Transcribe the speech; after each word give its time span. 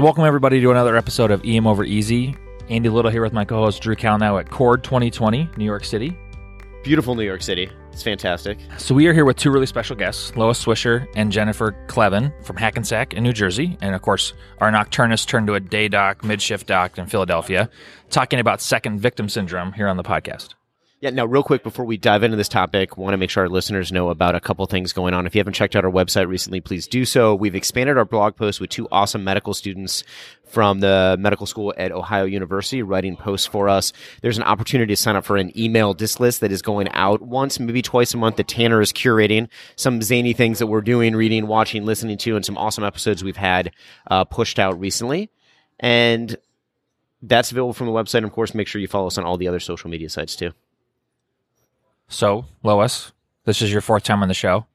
So, 0.00 0.04
welcome 0.04 0.24
everybody 0.24 0.62
to 0.62 0.70
another 0.70 0.96
episode 0.96 1.30
of 1.30 1.42
EM 1.44 1.66
Over 1.66 1.84
Easy. 1.84 2.34
Andy 2.70 2.88
Little 2.88 3.10
here 3.10 3.20
with 3.20 3.34
my 3.34 3.44
co-host 3.44 3.82
Drew 3.82 3.94
now 4.02 4.38
at 4.38 4.48
Cord 4.48 4.82
2020, 4.82 5.50
New 5.58 5.64
York 5.66 5.84
City. 5.84 6.16
Beautiful 6.82 7.14
New 7.14 7.22
York 7.22 7.42
City. 7.42 7.70
It's 7.92 8.02
fantastic. 8.02 8.58
So 8.78 8.94
we 8.94 9.08
are 9.08 9.12
here 9.12 9.26
with 9.26 9.36
two 9.36 9.50
really 9.50 9.66
special 9.66 9.94
guests, 9.94 10.30
Loice 10.36 10.64
Swisher 10.64 11.06
and 11.16 11.30
Jennifer 11.30 11.72
Clevin 11.86 12.32
from 12.42 12.56
Hackensack 12.56 13.12
in 13.12 13.22
New 13.22 13.34
Jersey, 13.34 13.76
and 13.82 13.94
of 13.94 14.00
course 14.00 14.32
our 14.62 14.72
nocturnist 14.72 15.26
turned 15.26 15.48
to 15.48 15.54
a 15.54 15.60
day 15.60 15.86
doc, 15.86 16.24
mid-shift 16.24 16.66
doc 16.66 16.96
in 16.96 17.04
Philadelphia, 17.04 17.68
talking 18.08 18.40
about 18.40 18.62
second 18.62 19.00
victim 19.00 19.28
syndrome 19.28 19.74
here 19.74 19.86
on 19.86 19.98
the 19.98 20.02
podcast. 20.02 20.54
Yeah, 21.00 21.08
now, 21.08 21.24
real 21.24 21.42
quick 21.42 21.62
before 21.62 21.86
we 21.86 21.96
dive 21.96 22.22
into 22.24 22.36
this 22.36 22.46
topic, 22.46 22.98
want 22.98 23.14
to 23.14 23.16
make 23.16 23.30
sure 23.30 23.44
our 23.44 23.48
listeners 23.48 23.90
know 23.90 24.10
about 24.10 24.34
a 24.34 24.40
couple 24.40 24.66
things 24.66 24.92
going 24.92 25.14
on. 25.14 25.24
If 25.24 25.34
you 25.34 25.38
haven't 25.38 25.54
checked 25.54 25.74
out 25.74 25.86
our 25.86 25.90
website 25.90 26.28
recently, 26.28 26.60
please 26.60 26.86
do 26.86 27.06
so. 27.06 27.34
We've 27.34 27.54
expanded 27.54 27.96
our 27.96 28.04
blog 28.04 28.36
post 28.36 28.60
with 28.60 28.68
two 28.68 28.86
awesome 28.92 29.24
medical 29.24 29.54
students 29.54 30.04
from 30.44 30.80
the 30.80 31.16
medical 31.18 31.46
school 31.46 31.72
at 31.78 31.90
Ohio 31.90 32.26
University 32.26 32.82
writing 32.82 33.16
posts 33.16 33.46
for 33.46 33.66
us. 33.66 33.94
There's 34.20 34.36
an 34.36 34.42
opportunity 34.42 34.92
to 34.92 34.96
sign 34.96 35.16
up 35.16 35.24
for 35.24 35.38
an 35.38 35.58
email 35.58 35.94
disc 35.94 36.20
list 36.20 36.42
that 36.42 36.52
is 36.52 36.60
going 36.60 36.88
out 36.90 37.22
once, 37.22 37.58
maybe 37.58 37.80
twice 37.80 38.12
a 38.12 38.18
month 38.18 38.36
that 38.36 38.48
Tanner 38.48 38.82
is 38.82 38.92
curating 38.92 39.48
some 39.76 40.02
zany 40.02 40.34
things 40.34 40.58
that 40.58 40.66
we're 40.66 40.82
doing, 40.82 41.16
reading, 41.16 41.46
watching, 41.46 41.86
listening 41.86 42.18
to, 42.18 42.36
and 42.36 42.44
some 42.44 42.58
awesome 42.58 42.84
episodes 42.84 43.24
we've 43.24 43.38
had 43.38 43.72
uh, 44.10 44.24
pushed 44.24 44.58
out 44.58 44.78
recently. 44.78 45.30
And 45.78 46.36
that's 47.22 47.52
available 47.52 47.72
from 47.72 47.86
the 47.86 47.92
website. 47.94 48.16
And 48.16 48.26
of 48.26 48.32
course, 48.32 48.52
make 48.52 48.68
sure 48.68 48.82
you 48.82 48.88
follow 48.88 49.06
us 49.06 49.16
on 49.16 49.24
all 49.24 49.38
the 49.38 49.48
other 49.48 49.60
social 49.60 49.88
media 49.88 50.10
sites 50.10 50.36
too. 50.36 50.52
So, 52.10 52.44
Loice, 52.64 53.12
this 53.44 53.62
is 53.62 53.72
your 53.72 53.80
fourth 53.80 54.02
time 54.02 54.22
on 54.22 54.28
the 54.28 54.34
show. 54.34 54.66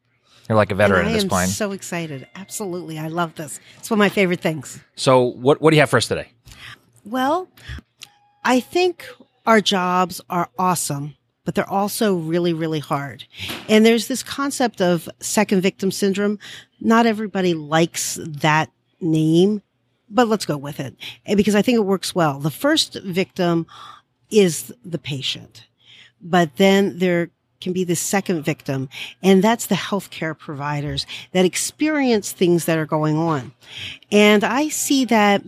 You're 0.47 0.55
like 0.55 0.72
a 0.72 0.75
veteran 0.75 1.08
at 1.08 1.14
this 1.14 1.25
point. 1.25 1.44
I'm 1.44 1.50
so 1.50 1.72
excited. 1.72 2.27
Absolutely. 2.33 2.97
I 2.97 3.09
love 3.09 3.36
this. 3.36 3.59
It's 3.77 3.89
one 3.89 3.97
of 3.97 4.00
my 4.00 4.09
favorite 4.09 4.39
things. 4.39 4.80
So, 4.95 5.22
what, 5.22 5.61
what 5.61 5.72
do 5.72 5.75
you 5.75 5.81
have 5.81 5.89
for 5.89 5.97
us 5.97 6.08
today? 6.08 6.30
Well, 7.03 7.50
I 8.44 8.59
think 8.61 9.05
our 9.45 9.59
jobs 9.59 10.22
are 10.30 10.50
awesome, 10.58 11.16
but 11.44 11.55
they're 11.55 11.69
also 11.69 12.16
really, 12.16 12.53
really 12.53 12.80
hard. 12.80 13.25
And 13.67 13.86
there's 13.86 14.08
this 14.08 14.23
concept 14.23 14.81
of 14.81 15.09
second 15.20 15.61
victim 15.61 15.92
syndrome. 15.92 16.39
Not 16.80 17.05
everybody 17.05 17.53
likes 17.53 18.17
that 18.22 18.72
name, 19.02 19.61
but 20.09 20.27
let's 20.27 20.45
go 20.45 20.58
with 20.58 20.80
it 20.80 20.95
because 21.36 21.55
I 21.55 21.61
think 21.61 21.75
it 21.75 21.86
works 21.86 22.16
well. 22.16 22.39
The 22.39 22.52
first 22.52 22.94
victim 23.03 23.67
is 24.30 24.73
the 24.86 24.99
patient 24.99 25.66
but 26.26 26.58
then 26.58 26.98
there 26.98 27.30
can 27.62 27.72
be 27.72 27.84
the 27.84 27.95
second 27.95 28.44
victim, 28.44 28.90
and 29.23 29.44
that's 29.44 29.68
the 29.68 29.76
healthcare 29.76 30.38
providers 30.38 31.06
that 31.32 31.45
experience 31.45 32.32
things 32.32 32.66
that 32.66 32.78
are 32.78 32.86
going 32.86 33.17
on. 33.17 33.54
And 34.12 34.44
I 34.44 34.70
see 34.70 35.06
that 35.06 35.44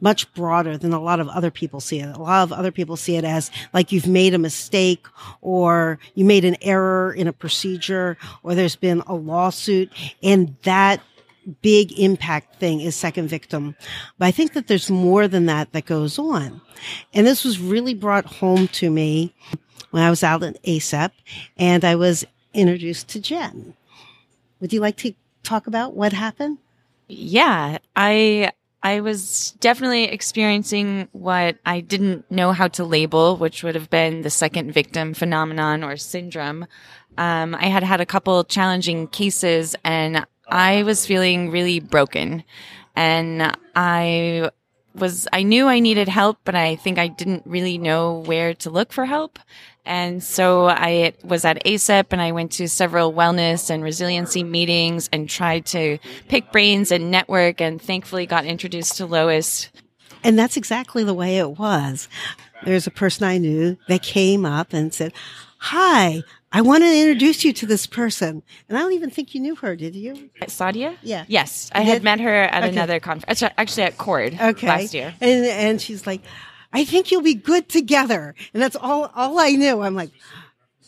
much 0.00 0.32
broader 0.34 0.76
than 0.76 0.92
a 0.92 1.00
lot 1.00 1.20
of 1.20 1.28
other 1.28 1.50
people 1.50 1.80
see 1.80 2.00
it. 2.00 2.14
A 2.14 2.20
lot 2.20 2.42
of 2.42 2.52
other 2.52 2.70
people 2.70 2.96
see 2.96 3.16
it 3.16 3.24
as 3.24 3.50
like 3.72 3.92
you've 3.92 4.06
made 4.06 4.34
a 4.34 4.38
mistake 4.38 5.06
or 5.40 5.98
you 6.14 6.24
made 6.24 6.44
an 6.44 6.56
error 6.60 7.12
in 7.12 7.28
a 7.28 7.32
procedure 7.32 8.18
or 8.42 8.54
there's 8.54 8.76
been 8.76 9.02
a 9.06 9.14
lawsuit 9.14 9.90
and 10.22 10.54
that 10.64 11.00
big 11.62 11.98
impact 11.98 12.56
thing 12.56 12.80
is 12.80 12.94
second 12.94 13.28
victim. 13.28 13.76
But 14.18 14.26
I 14.26 14.30
think 14.32 14.52
that 14.52 14.66
there's 14.66 14.90
more 14.90 15.28
than 15.28 15.46
that 15.46 15.72
that 15.72 15.86
goes 15.86 16.18
on. 16.18 16.60
And 17.14 17.26
this 17.26 17.44
was 17.44 17.58
really 17.58 17.94
brought 17.94 18.26
home 18.26 18.68
to 18.68 18.90
me 18.90 19.34
when 19.90 20.02
I 20.02 20.10
was 20.10 20.22
out 20.22 20.42
at 20.42 20.62
ACEP 20.62 21.10
and 21.56 21.84
I 21.84 21.94
was 21.94 22.24
introduced 22.52 23.08
to 23.08 23.20
Jen. 23.20 23.74
Would 24.60 24.72
you 24.72 24.80
like 24.80 24.96
to 24.98 25.14
talk 25.42 25.66
about 25.66 25.94
what 25.94 26.12
happened? 26.12 26.58
Yeah, 27.08 27.78
I 27.94 28.52
I 28.82 29.00
was 29.00 29.52
definitely 29.60 30.04
experiencing 30.04 31.08
what 31.12 31.56
I 31.66 31.80
didn't 31.80 32.30
know 32.30 32.52
how 32.52 32.68
to 32.68 32.84
label, 32.84 33.36
which 33.36 33.62
would 33.62 33.74
have 33.74 33.90
been 33.90 34.22
the 34.22 34.30
second 34.30 34.72
victim 34.72 35.12
phenomenon 35.12 35.82
or 35.82 35.96
syndrome. 35.96 36.66
Um, 37.18 37.54
I 37.54 37.66
had 37.66 37.82
had 37.82 38.00
a 38.00 38.06
couple 38.06 38.44
challenging 38.44 39.08
cases 39.08 39.74
and 39.84 40.24
I 40.48 40.82
was 40.84 41.06
feeling 41.06 41.50
really 41.50 41.80
broken. 41.80 42.44
And 42.94 43.56
I 43.74 44.50
was, 44.96 45.28
I 45.32 45.42
knew 45.42 45.66
I 45.66 45.80
needed 45.80 46.08
help, 46.08 46.38
but 46.44 46.54
I 46.54 46.76
think 46.76 46.98
I 46.98 47.08
didn't 47.08 47.42
really 47.46 47.78
know 47.78 48.20
where 48.20 48.54
to 48.54 48.70
look 48.70 48.92
for 48.92 49.04
help. 49.04 49.38
And 49.84 50.22
so 50.22 50.66
I 50.66 51.12
was 51.22 51.44
at 51.44 51.64
ACEP 51.64 52.06
and 52.10 52.20
I 52.20 52.32
went 52.32 52.52
to 52.52 52.68
several 52.68 53.12
wellness 53.12 53.70
and 53.70 53.84
resiliency 53.84 54.42
meetings 54.42 55.08
and 55.12 55.30
tried 55.30 55.64
to 55.66 55.98
pick 56.28 56.50
brains 56.50 56.90
and 56.90 57.10
network 57.10 57.60
and 57.60 57.80
thankfully 57.80 58.26
got 58.26 58.44
introduced 58.44 58.96
to 58.96 59.06
Loice. 59.06 59.70
And 60.24 60.36
that's 60.36 60.56
exactly 60.56 61.04
the 61.04 61.14
way 61.14 61.38
it 61.38 61.52
was. 61.52 62.08
There's 62.64 62.88
a 62.88 62.90
person 62.90 63.24
I 63.24 63.38
knew 63.38 63.76
that 63.86 64.02
came 64.02 64.44
up 64.44 64.72
and 64.72 64.92
said, 64.92 65.12
Hi, 65.58 66.22
I 66.52 66.60
want 66.60 66.84
to 66.84 67.00
introduce 67.00 67.44
you 67.44 67.52
to 67.54 67.66
this 67.66 67.86
person. 67.86 68.42
And 68.68 68.78
I 68.78 68.80
don't 68.80 68.92
even 68.92 69.10
think 69.10 69.34
you 69.34 69.40
knew 69.40 69.56
her, 69.56 69.76
did 69.76 69.94
you? 69.94 70.30
Sadia? 70.42 70.96
Yeah. 71.02 71.24
Yes. 71.28 71.70
I 71.74 71.82
had 71.82 72.02
met 72.02 72.20
her 72.20 72.34
at 72.34 72.62
okay. 72.62 72.72
another 72.72 73.00
conference, 73.00 73.42
actually 73.42 73.82
at 73.82 73.98
Cord 73.98 74.38
okay. 74.40 74.66
last 74.66 74.94
year. 74.94 75.14
And, 75.20 75.44
and 75.44 75.80
she's 75.80 76.06
like, 76.06 76.22
I 76.72 76.84
think 76.84 77.10
you'll 77.10 77.22
be 77.22 77.34
good 77.34 77.68
together. 77.68 78.34
And 78.54 78.62
that's 78.62 78.76
all, 78.76 79.10
all 79.14 79.38
I 79.38 79.50
knew. 79.50 79.82
I'm 79.82 79.94
like, 79.94 80.10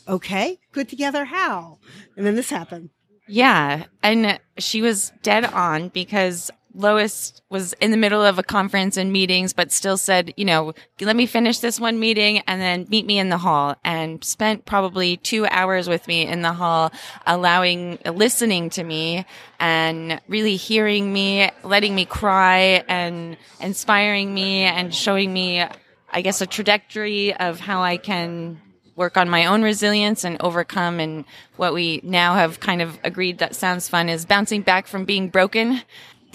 okay, 0.06 0.58
good 0.72 0.88
together. 0.88 1.24
How? 1.24 1.78
And 2.16 2.24
then 2.24 2.34
this 2.34 2.50
happened. 2.50 2.90
Yeah. 3.26 3.84
And 4.02 4.40
she 4.58 4.80
was 4.80 5.12
dead 5.22 5.44
on 5.44 5.88
because 5.88 6.50
Loice 6.78 7.42
was 7.50 7.72
in 7.74 7.90
the 7.90 7.96
middle 7.96 8.22
of 8.22 8.38
a 8.38 8.42
conference 8.44 8.96
and 8.96 9.12
meetings, 9.12 9.52
but 9.52 9.72
still 9.72 9.96
said, 9.96 10.32
you 10.36 10.44
know, 10.44 10.74
let 11.00 11.16
me 11.16 11.26
finish 11.26 11.58
this 11.58 11.80
one 11.80 11.98
meeting 11.98 12.38
and 12.46 12.60
then 12.60 12.86
meet 12.88 13.04
me 13.04 13.18
in 13.18 13.30
the 13.30 13.36
hall 13.38 13.74
and 13.82 14.22
spent 14.22 14.64
probably 14.64 15.16
two 15.16 15.44
hours 15.46 15.88
with 15.88 16.06
me 16.06 16.24
in 16.24 16.42
the 16.42 16.52
hall, 16.52 16.92
allowing, 17.26 17.98
listening 18.06 18.70
to 18.70 18.84
me 18.84 19.26
and 19.58 20.20
really 20.28 20.54
hearing 20.54 21.12
me, 21.12 21.50
letting 21.64 21.96
me 21.96 22.04
cry 22.04 22.84
and 22.88 23.36
inspiring 23.60 24.32
me 24.32 24.62
and 24.62 24.94
showing 24.94 25.32
me, 25.32 25.64
I 26.12 26.22
guess, 26.22 26.40
a 26.40 26.46
trajectory 26.46 27.34
of 27.34 27.58
how 27.58 27.82
I 27.82 27.96
can 27.96 28.60
work 28.94 29.16
on 29.16 29.28
my 29.28 29.46
own 29.46 29.62
resilience 29.62 30.22
and 30.22 30.36
overcome 30.40 31.00
and 31.00 31.24
what 31.56 31.72
we 31.72 32.00
now 32.04 32.34
have 32.34 32.60
kind 32.60 32.82
of 32.82 32.98
agreed 33.04 33.38
that 33.38 33.54
sounds 33.54 33.88
fun 33.88 34.08
is 34.08 34.26
bouncing 34.26 34.60
back 34.62 34.86
from 34.88 35.04
being 35.04 35.28
broken 35.28 35.80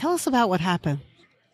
Tell 0.04 0.12
us 0.12 0.28
about 0.28 0.50
what 0.50 0.60
happened. 0.60 1.00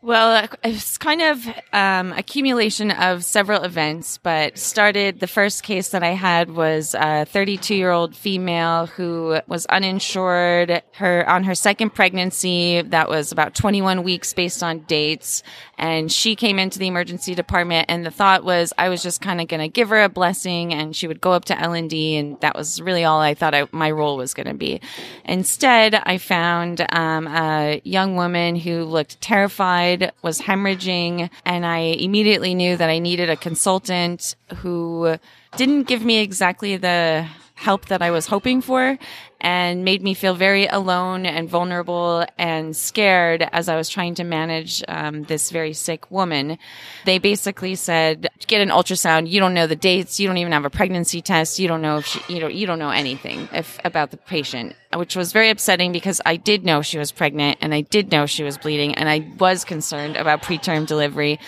Well, 0.02 0.48
it's 0.64 0.98
kind 0.98 1.22
of 1.22 1.46
um, 1.74 2.14
accumulation 2.14 2.90
of 2.90 3.26
several 3.26 3.64
events, 3.64 4.18
but 4.18 4.58
started 4.58 5.20
the 5.20 5.28
first 5.28 5.62
case 5.62 5.90
that 5.90 6.04
I 6.04 6.12
had 6.12 6.52
was 6.52 6.96
a 6.98 7.26
32 7.26 7.76
year 7.76 7.92
old 7.92 8.16
female 8.16 8.86
who 8.86 9.42
was 9.48 9.66
uninsured. 9.66 10.84
Her 10.94 11.30
on 11.30 11.44
her 11.44 11.54
second 11.54 11.90
pregnancy 11.96 12.82
that 12.82 13.10
was 13.10 13.34
about 13.34 13.56
21 13.56 14.04
weeks 14.04 14.34
based 14.34 14.64
on 14.64 14.80
dates, 14.84 15.44
and 15.78 16.10
she 16.10 16.34
came 16.38 16.60
into 16.60 16.80
the 16.80 16.88
emergency 16.88 17.36
department. 17.36 17.88
And 17.90 18.06
the 18.06 18.12
thought 18.12 18.46
was 18.46 18.72
I 18.78 18.88
was 18.88 19.04
just 19.04 19.20
kind 19.20 19.42
of 19.42 19.50
going 19.50 19.60
to 19.60 19.68
give 19.68 19.90
her 19.90 20.02
a 20.02 20.10
blessing, 20.10 20.74
and 20.74 20.96
she 20.96 21.08
would 21.08 21.20
go 21.20 21.34
up 21.34 21.44
to 21.46 21.60
L 21.60 21.74
and 21.74 21.90
D, 21.90 22.16
and 22.16 22.40
that 22.40 22.56
was 22.56 22.82
really 22.82 23.04
all 23.04 23.20
I 23.20 23.34
thought 23.34 23.54
I, 23.54 23.68
my 23.74 23.92
role 23.92 24.16
was 24.16 24.34
going 24.34 24.48
to 24.48 24.54
be. 24.54 24.80
Instead, 25.26 25.94
I 25.94 26.20
found 26.20 26.88
um, 26.94 27.28
a 27.28 27.82
young 27.84 28.16
woman 28.16 28.56
who 28.56 28.86
looked 28.86 29.20
terrified 29.20 29.89
was 30.22 30.42
hemorrhaging, 30.42 31.30
and 31.46 31.66
I 31.66 31.78
immediately 31.78 32.54
knew 32.54 32.78
that 32.78 32.90
I 32.90 33.00
needed 33.00 33.30
a 33.30 33.36
consultant 33.36 34.36
who 34.58 35.18
didn't 35.56 35.84
give 35.84 36.04
me 36.04 36.20
exactly 36.20 36.78
the 36.78 37.26
help 37.56 37.88
that 37.88 38.02
I 38.02 38.12
was 38.12 38.28
hoping 38.28 38.62
for 38.62 38.98
and 39.42 39.86
made 39.86 40.02
me 40.02 40.14
feel 40.14 40.36
very 40.36 40.68
alone 40.68 41.26
and 41.26 41.50
vulnerable 41.50 42.26
and 42.38 42.76
scared 42.76 43.48
as 43.52 43.70
I 43.70 43.76
was 43.76 43.90
trying 43.90 44.16
to 44.16 44.24
manage 44.24 44.84
um, 44.88 45.24
this 45.24 45.50
very 45.50 45.74
sick 45.74 46.10
woman. 46.12 46.58
They 47.06 47.20
basically 47.20 47.76
said, 47.76 48.30
"Get 48.48 48.62
an 48.62 48.70
ultrasound. 48.70 49.30
You 49.30 49.40
don't 49.40 49.54
know 49.54 49.68
the 49.68 49.76
dates. 49.76 50.20
You 50.20 50.28
don't 50.28 50.38
even 50.38 50.52
have 50.52 50.66
a 50.66 50.70
pregnancy 50.70 51.22
test. 51.22 51.60
You 51.60 51.68
don't 51.68 51.82
know 51.82 51.98
if 51.98 52.06
she, 52.06 52.34
you 52.34 52.40
know 52.40 52.48
you 52.48 52.68
don't 52.68 52.80
know 52.80 52.90
anything 52.90 53.48
if 53.54 53.80
about 53.86 54.12
the 54.12 54.18
patient." 54.18 54.76
Which 54.94 55.16
was 55.16 55.32
very 55.32 55.50
upsetting 55.50 55.92
because 55.92 56.20
I 56.26 56.36
did 56.36 56.66
know 56.66 56.82
she 56.82 56.98
was 56.98 57.12
pregnant 57.12 57.60
and 57.62 57.74
I 57.74 57.82
did 57.82 58.12
know 58.12 58.26
she 58.26 58.44
was 58.44 58.58
bleeding 58.58 58.96
and 58.96 59.08
I 59.08 59.32
was 59.38 59.64
concerned 59.64 60.18
about 60.18 60.42
preterm 60.42 60.88
delivery, 60.88 61.40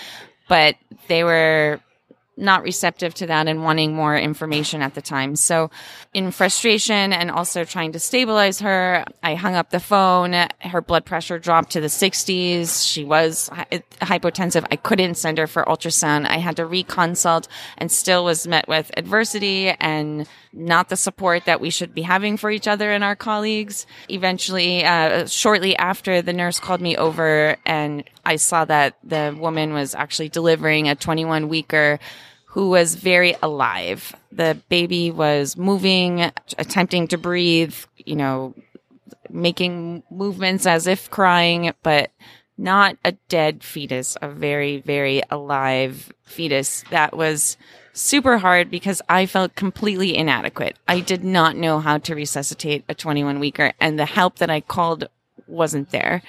but 0.48 0.76
they 1.08 1.24
were 1.24 1.82
not 2.42 2.64
receptive 2.64 3.14
to 3.14 3.28
that 3.28 3.48
and 3.48 3.64
wanting 3.64 3.94
more 3.94 4.18
information 4.18 4.82
at 4.82 4.96
the 4.96 5.02
time. 5.02 5.36
So 5.36 5.70
in 6.14 6.32
frustration 6.32 7.14
and 7.14 7.32
also 7.32 7.64
trying 7.64 7.92
to 7.94 8.00
stabilize 8.00 8.60
her, 8.60 9.06
I 9.24 9.36
hung 9.36 9.56
up 9.56 9.70
the 9.70 9.80
phone. 9.80 10.34
Her 10.60 10.82
blood 10.82 11.06
pressure 11.06 11.40
dropped 11.40 11.72
to 11.72 11.82
the 11.82 11.88
60s. 11.88 12.86
She 12.92 13.06
was 13.06 13.50
hypotensive. 14.02 14.66
I 14.72 14.76
couldn't 14.76 15.16
send 15.16 15.38
her 15.38 15.48
for 15.48 15.64
ultrasound. 15.64 16.28
I 16.28 16.38
had 16.38 16.58
to 16.58 16.64
reconsult 16.64 17.48
and 17.78 17.92
still 17.92 18.26
was 18.26 18.48
met 18.48 18.68
with 18.68 18.92
adversity 18.98 19.70
and 19.70 20.28
not 20.54 20.90
the 20.90 20.98
support 20.98 21.46
that 21.46 21.62
we 21.62 21.70
should 21.70 21.94
be 21.94 22.02
having 22.02 22.36
for 22.36 22.52
each 22.52 22.68
other 22.68 22.92
and 22.92 23.04
our 23.04 23.16
colleagues. 23.16 23.86
Eventually, 24.10 24.84
uh, 24.84 25.26
shortly 25.28 25.78
after, 25.78 26.22
the 26.22 26.34
nurse 26.34 26.60
called 26.60 26.82
me 26.82 26.98
over 26.98 27.56
and 27.66 28.04
I 28.26 28.36
saw 28.36 28.66
that 28.66 28.98
the 29.04 29.36
woman 29.38 29.74
was 29.74 29.96
actually 29.96 30.30
delivering 30.30 30.90
a 30.90 30.96
21 30.96 31.48
weeker 31.48 32.00
who 32.52 32.70
was 32.70 32.96
very 32.96 33.36
alive. 33.42 34.14
The 34.32 34.58
baby 34.68 35.10
was 35.10 35.56
moving, 35.56 36.32
attempting 36.58 37.08
to 37.08 37.18
breathe, 37.18 37.76
you 37.98 38.16
know, 38.18 38.54
making 39.30 40.04
movements 40.12 40.66
as 40.66 40.86
if 40.86 41.10
crying, 41.10 41.72
but 41.82 42.12
not 42.58 42.98
a 43.06 43.14
dead 43.30 43.64
fetus, 43.64 44.18
a 44.22 44.28
very, 44.28 44.82
very 44.82 45.22
alive 45.30 46.12
fetus 46.24 46.84
that 46.92 47.16
was 47.16 47.56
super 47.94 48.38
hard 48.38 48.70
because 48.70 49.02
I 49.08 49.28
felt 49.28 49.56
completely 49.56 50.18
inadequate. 50.18 50.78
I 50.90 51.00
did 51.00 51.24
not 51.24 51.56
know 51.56 51.80
how 51.80 52.00
to 52.00 52.16
resuscitate 52.16 52.84
a 52.90 52.94
21 52.94 53.40
weeker 53.40 53.72
and 53.80 53.98
the 53.98 54.06
help 54.06 54.38
that 54.38 54.50
I 54.50 54.60
called 54.60 55.08
wasn't 55.48 55.92
there. 55.92 56.22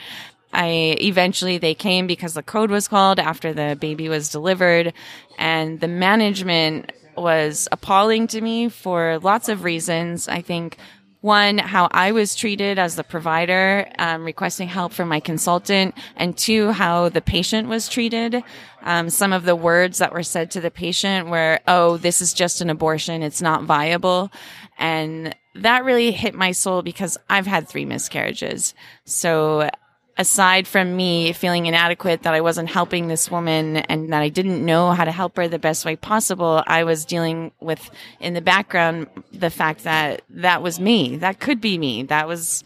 I 0.53 0.97
eventually 1.01 1.59
they 1.59 1.75
came 1.75 2.07
because 2.07 2.35
the 2.35 2.43
code 2.43 2.71
was 2.71 2.89
called 2.89 3.19
after 3.19 3.53
the 3.53 3.77
baby 3.81 4.09
was 4.09 4.29
delivered 4.29 4.93
and 5.39 5.81
the 5.81 5.89
management 5.89 6.93
was 7.17 7.69
appalling 7.73 8.27
to 8.29 8.41
me 8.41 8.69
for 8.69 9.19
lots 9.19 9.49
of 9.49 9.65
reasons. 9.65 10.29
I 10.29 10.41
think 10.43 10.77
one, 11.23 11.59
how 11.59 11.89
I 11.93 12.11
was 12.11 12.35
treated 12.35 12.81
as 12.81 12.97
the 12.97 13.05
provider, 13.05 13.89
um, 13.99 14.25
requesting 14.25 14.67
help 14.67 14.93
from 14.93 15.09
my 15.09 15.21
consultant, 15.21 15.95
and 16.17 16.37
two, 16.37 16.73
how 16.73 17.11
the 17.11 17.21
patient 17.21 17.69
was 17.69 17.89
treated. 17.89 18.43
Um, 18.83 19.09
some 19.09 19.33
of 19.33 19.45
the 19.45 19.55
words 19.55 19.99
that 19.99 20.13
were 20.13 20.25
said 20.25 20.51
to 20.51 20.61
the 20.61 20.71
patient 20.71 21.29
were, 21.29 21.61
"Oh, 21.69 21.97
this 21.97 22.21
is 22.21 22.35
just 22.35 22.61
an 22.61 22.71
abortion; 22.71 23.23
it's 23.23 23.41
not 23.41 23.63
viable," 23.63 24.33
and 24.79 25.33
that 25.55 25.85
really 25.85 26.11
hit 26.11 26.35
my 26.35 26.51
soul 26.51 26.83
because 26.83 27.17
I've 27.31 27.47
had 27.47 27.69
three 27.69 27.85
miscarriages. 27.85 28.75
So 29.05 29.71
aside 30.19 30.69
from 30.69 30.95
me 30.95 31.33
feeling 31.33 31.67
inadequate 31.67 32.23
that 32.23 32.35
I 32.35 32.41
wasn't 32.41 32.69
helping 32.69 33.09
this 33.09 33.31
woman 33.31 33.79
and 33.79 34.13
that 34.13 34.23
I 34.23 34.29
didn't 34.29 34.65
know 34.65 34.91
how 34.91 35.05
to 35.05 35.13
help 35.13 35.37
her 35.37 35.49
the 35.49 35.59
best 35.59 35.85
way 35.85 35.97
possible, 35.97 36.63
I 36.67 36.85
was 36.85 37.05
dealing 37.05 37.53
with 37.61 37.91
in 38.21 38.35
the 38.35 38.43
background 38.43 39.07
the 39.33 39.51
fact 39.51 39.85
that 39.85 40.23
that 40.31 40.63
was 40.63 40.79
me. 40.79 41.17
That 41.17 41.41
could 41.41 41.61
be 41.61 41.79
me. 41.79 42.03
That 42.05 42.29
was 42.29 42.63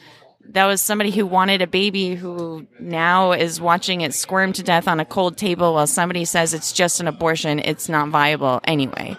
that 0.49 0.67
was 0.67 0.81
somebody 0.81 1.11
who 1.11 1.27
wanted 1.27 1.61
a 1.61 1.67
baby 1.67 2.15
who 2.15 2.69
now 2.79 3.33
is 3.33 3.61
watching 3.61 4.03
it 4.03 4.15
squirm 4.15 4.53
to 4.53 4.63
death 4.63 4.87
on 4.87 5.01
a 5.01 5.05
cold 5.05 5.37
table 5.37 5.75
while 5.75 5.89
somebody 5.89 6.25
says 6.25 6.55
it's 6.55 6.73
just 6.73 7.01
an 7.01 7.09
abortion, 7.09 7.59
it's 7.59 7.89
not 7.89 8.11
viable 8.11 8.61
anyway. 8.63 9.17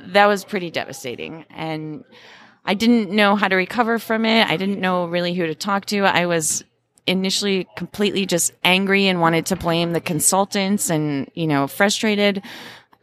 That 0.00 0.26
was 0.26 0.44
pretty 0.44 0.70
devastating 0.70 1.44
and 1.50 2.04
I 2.64 2.74
didn't 2.74 3.10
know 3.10 3.36
how 3.36 3.48
to 3.48 3.56
recover 3.56 3.98
from 3.98 4.24
it. 4.24 4.46
I 4.46 4.56
didn't 4.56 4.80
know 4.80 5.06
really 5.06 5.32
who 5.34 5.46
to 5.46 5.54
talk 5.54 5.86
to. 5.86 6.00
I 6.00 6.26
was 6.26 6.64
initially 7.08 7.66
completely 7.76 8.26
just 8.26 8.52
angry 8.64 9.06
and 9.06 9.20
wanted 9.20 9.46
to 9.46 9.56
blame 9.56 9.92
the 9.92 10.00
consultants 10.00 10.90
and, 10.90 11.30
you 11.34 11.46
know, 11.46 11.66
frustrated. 11.66 12.42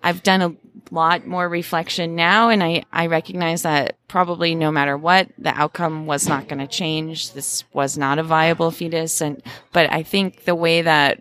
I've 0.04 0.24
done 0.24 0.42
a 0.42 0.56
lot 0.92 1.26
more 1.26 1.50
reflection 1.50 2.16
now 2.16 2.50
and 2.50 2.64
I, 2.64 2.84
I 2.94 3.08
recognize 3.08 3.64
that 3.64 3.98
probably 4.08 4.56
no 4.56 4.72
matter 4.72 4.98
what, 4.98 5.30
the 5.38 5.50
outcome 5.50 6.06
was 6.06 6.28
not 6.28 6.48
going 6.48 6.60
to 6.60 6.68
change. 6.68 7.34
This 7.34 7.64
was 7.74 7.98
not 7.98 8.20
a 8.20 8.24
viable 8.24 8.72
fetus. 8.72 9.20
And, 9.22 9.42
but 9.74 9.92
I 9.92 10.04
think 10.04 10.46
the 10.46 10.56
way 10.56 10.84
that 10.84 11.20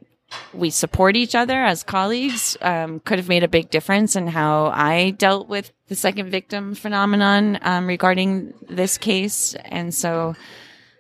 we 0.53 0.71
support 0.71 1.17
each 1.17 1.35
other 1.35 1.65
as 1.65 1.83
colleagues 1.83 2.57
um, 2.61 3.01
could 3.01 3.19
have 3.19 3.29
made 3.29 3.43
a 3.43 3.49
big 3.49 3.71
difference 3.71 4.17
in 4.17 4.27
how 4.27 4.67
I 4.67 5.11
dealt 5.11 5.49
with 5.49 5.73
the 5.89 5.95
second 5.95 6.31
victim 6.31 6.75
phenomenon 6.75 7.59
um, 7.63 7.87
regarding 7.87 8.55
this 8.69 8.99
case. 8.99 9.55
And 9.65 9.95
so, 9.95 10.35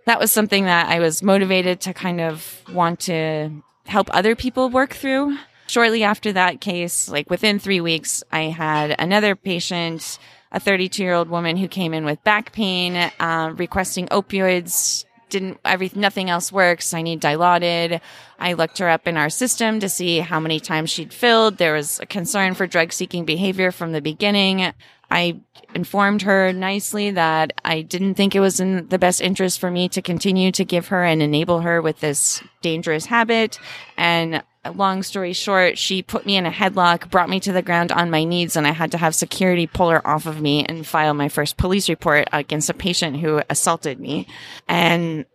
that 0.07 0.21
was 0.21 0.31
something 0.33 0.65
that 0.65 0.89
I 0.89 1.01
was 1.01 1.23
motivated 1.23 1.81
to 1.83 1.95
kind 1.95 2.21
of 2.21 2.63
want 2.73 3.01
to 3.01 3.51
help 3.87 4.09
other 4.13 4.35
people 4.35 4.69
work 4.69 4.93
through. 4.95 5.37
Shortly 5.67 6.03
after 6.03 6.33
that 6.33 6.61
case, 6.61 7.09
like 7.09 7.31
within 7.31 7.59
three 7.59 7.81
weeks, 7.81 8.23
I 8.31 8.45
had 8.45 8.95
another 8.99 9.35
patient, 9.35 10.19
a 10.53 10.61
32 10.61 11.03
year 11.03 11.15
old 11.15 11.31
woman 11.31 11.57
who 11.57 11.69
came 11.69 11.95
in 11.95 12.05
with 12.05 12.23
back 12.23 12.53
pain, 12.53 12.97
uh, 13.19 13.53
requesting 13.57 14.07
opioids. 14.09 15.05
Didn't 15.31 15.59
every 15.65 15.91
nothing 15.95 16.29
else 16.29 16.53
works. 16.53 16.93
I 16.93 17.01
need 17.01 17.23
dilaudid. 17.23 18.01
I 18.39 18.53
looked 18.53 18.79
her 18.79 18.91
up 18.91 19.09
in 19.09 19.17
our 19.17 19.31
system 19.31 19.81
to 19.81 19.89
see 19.89 20.21
how 20.21 20.39
many 20.39 20.61
times 20.61 20.91
she'd 20.91 21.15
filled. 21.15 21.57
There 21.57 21.73
was 21.73 21.99
a 21.99 22.07
concern 22.07 22.55
for 22.55 22.67
drug 22.67 22.93
seeking 22.93 23.25
behavior 23.25 23.73
from 23.73 23.93
the 23.93 24.03
beginning. 24.03 24.75
I 25.11 25.41
informed 25.75 26.23
her 26.23 26.53
nicely 26.53 27.11
that 27.13 27.53
I 27.65 27.83
didn't 27.83 28.15
think 28.15 28.35
it 28.35 28.41
was 28.41 28.61
in 28.61 28.89
the 28.89 28.99
best 28.99 29.21
interest 29.21 29.61
for 29.61 29.71
me 29.71 29.89
to 29.91 30.03
continue 30.03 30.53
to 30.53 30.65
give 30.65 30.89
her 30.89 31.05
and 31.05 31.23
enable 31.23 31.61
her 31.61 31.81
with 31.83 32.01
this 32.01 32.43
dangerous 32.63 33.07
habit. 33.07 33.59
And 33.97 34.43
long 34.75 35.03
story 35.03 35.33
short, 35.33 35.79
she 35.79 36.03
put 36.03 36.27
me 36.27 36.37
in 36.37 36.47
a 36.47 36.51
headlock, 36.51 37.11
brought 37.11 37.29
me 37.29 37.41
to 37.41 37.53
the 37.53 37.63
ground 37.63 37.93
on 37.93 38.11
my 38.11 38.25
knees, 38.25 38.57
and 38.57 38.67
I 38.67 38.73
had 38.73 38.93
to 38.93 38.99
have 38.99 39.15
security 39.15 39.67
pull 39.67 39.91
her 39.91 40.07
off 40.07 40.27
of 40.27 40.41
me 40.41 40.65
and 40.65 40.87
file 40.87 41.15
my 41.15 41.29
first 41.29 41.57
police 41.57 41.89
report 41.89 42.29
against 42.33 42.71
a 42.71 42.75
patient 42.75 43.19
who 43.19 43.43
assaulted 43.51 44.01
me. 44.01 44.27
And 44.69 45.27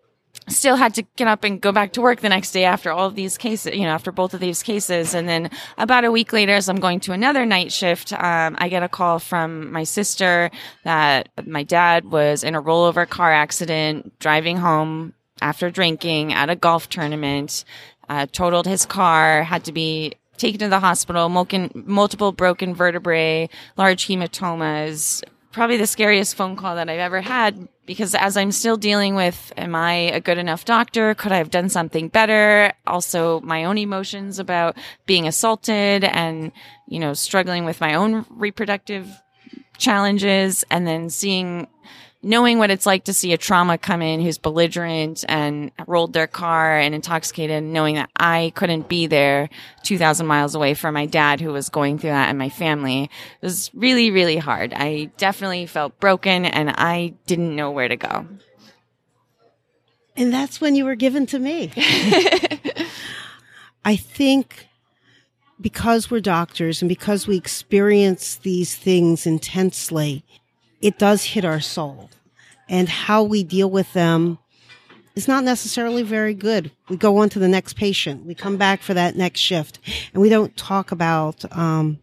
still 0.47 0.75
had 0.75 0.95
to 0.95 1.03
get 1.15 1.27
up 1.27 1.43
and 1.43 1.61
go 1.61 1.71
back 1.71 1.93
to 1.93 2.01
work 2.01 2.21
the 2.21 2.29
next 2.29 2.51
day 2.51 2.63
after 2.63 2.91
all 2.91 3.07
of 3.07 3.15
these 3.15 3.37
cases, 3.37 3.75
you 3.75 3.83
know, 3.83 3.89
after 3.89 4.11
both 4.11 4.33
of 4.33 4.39
these 4.39 4.63
cases. 4.63 5.13
And 5.13 5.27
then 5.27 5.49
about 5.77 6.05
a 6.05 6.11
week 6.11 6.33
later, 6.33 6.53
as 6.53 6.69
I'm 6.69 6.79
going 6.79 6.99
to 7.01 7.11
another 7.11 7.45
night 7.45 7.71
shift, 7.71 8.13
um, 8.13 8.55
I 8.59 8.69
get 8.69 8.83
a 8.83 8.89
call 8.89 9.19
from 9.19 9.71
my 9.71 9.83
sister 9.83 10.51
that 10.83 11.29
my 11.45 11.63
dad 11.63 12.05
was 12.05 12.43
in 12.43 12.55
a 12.55 12.61
rollover 12.61 13.07
car 13.07 13.31
accident 13.31 14.17
driving 14.19 14.57
home 14.57 15.13
after 15.41 15.69
drinking 15.69 16.33
at 16.33 16.49
a 16.49 16.55
golf 16.55 16.89
tournament, 16.89 17.63
uh, 18.09 18.25
totaled 18.31 18.65
his 18.65 18.85
car, 18.85 19.43
had 19.43 19.63
to 19.65 19.71
be 19.71 20.13
taken 20.37 20.59
to 20.59 20.69
the 20.69 20.79
hospital, 20.79 21.29
multiple 21.29 22.31
broken 22.31 22.73
vertebrae, 22.73 23.49
large 23.77 24.07
hematomas, 24.07 25.23
probably 25.51 25.77
the 25.77 25.87
scariest 25.87 26.35
phone 26.35 26.55
call 26.55 26.75
that 26.75 26.89
I've 26.89 26.99
ever 26.99 27.21
had 27.21 27.67
because 27.85 28.13
as 28.13 28.37
I'm 28.37 28.51
still 28.51 28.77
dealing 28.77 29.15
with, 29.15 29.51
am 29.57 29.73
I 29.73 29.93
a 29.93 30.19
good 30.19 30.37
enough 30.37 30.63
doctor? 30.63 31.15
Could 31.15 31.31
I 31.31 31.37
have 31.37 31.49
done 31.49 31.69
something 31.69 32.07
better? 32.07 32.71
Also, 32.85 33.39
my 33.41 33.63
own 33.63 33.77
emotions 33.77 34.37
about 34.37 34.77
being 35.07 35.27
assaulted 35.27 36.03
and, 36.03 36.51
you 36.87 36.99
know, 36.99 37.13
struggling 37.13 37.65
with 37.65 37.81
my 37.81 37.95
own 37.95 38.25
reproductive 38.29 39.09
challenges 39.77 40.63
and 40.69 40.85
then 40.85 41.09
seeing 41.09 41.67
knowing 42.21 42.59
what 42.59 42.69
it's 42.69 42.85
like 42.85 43.05
to 43.05 43.13
see 43.13 43.31
a 43.31 43.37
trauma 43.37 43.77
come 43.77 44.01
in 44.01 44.19
who's 44.19 44.37
belligerent 44.37 45.23
and 45.29 45.71
rolled 45.87 46.11
their 46.13 46.27
car 46.27 46.77
and 46.77 46.93
intoxicated, 46.93 47.63
knowing 47.63 47.95
that 47.95 48.09
I 48.17 48.51
couldn't 48.55 48.89
be 48.89 49.07
there 49.07 49.49
2,000 49.83 50.27
miles 50.27 50.53
away 50.53 50.73
from 50.73 50.93
my 50.93 51.05
dad 51.05 51.39
who 51.39 51.53
was 51.53 51.69
going 51.69 51.97
through 51.97 52.09
that 52.09 52.29
and 52.29 52.37
my 52.37 52.49
family 52.49 53.03
it 53.03 53.45
was 53.45 53.71
really, 53.73 54.11
really 54.11 54.37
hard. 54.37 54.73
I 54.73 55.11
definitely 55.17 55.65
felt 55.65 55.99
broken 55.99 56.45
and 56.45 56.71
I 56.71 57.13
didn't 57.25 57.55
know 57.55 57.71
where 57.71 57.87
to 57.87 57.95
go. 57.95 58.27
And 60.17 60.33
that's 60.33 60.59
when 60.59 60.75
you 60.75 60.83
were 60.83 60.95
given 60.95 61.25
to 61.27 61.39
me. 61.39 61.71
I 63.85 63.95
think 63.95 64.67
because 65.61 66.11
we're 66.11 66.19
doctors 66.19 66.81
and 66.81 66.89
because 66.89 67.27
we 67.27 67.37
experience 67.37 68.35
these 68.35 68.75
things 68.75 69.25
intensely, 69.25 70.25
it 70.81 70.97
does 70.97 71.23
hit 71.23 71.45
our 71.45 71.59
soul. 71.59 72.09
And 72.67 72.87
how 72.87 73.23
we 73.23 73.43
deal 73.43 73.69
with 73.69 73.91
them 73.93 74.37
is 75.15 75.27
not 75.27 75.43
necessarily 75.43 76.03
very 76.03 76.33
good. 76.33 76.71
We 76.87 76.97
go 76.97 77.17
on 77.17 77.29
to 77.29 77.39
the 77.39 77.47
next 77.47 77.75
patient. 77.75 78.25
We 78.25 78.35
come 78.35 78.57
back 78.57 78.81
for 78.81 78.93
that 78.93 79.15
next 79.15 79.39
shift 79.39 79.79
and 80.13 80.21
we 80.21 80.29
don't 80.29 80.55
talk 80.55 80.91
about 80.91 81.43
um, 81.55 81.99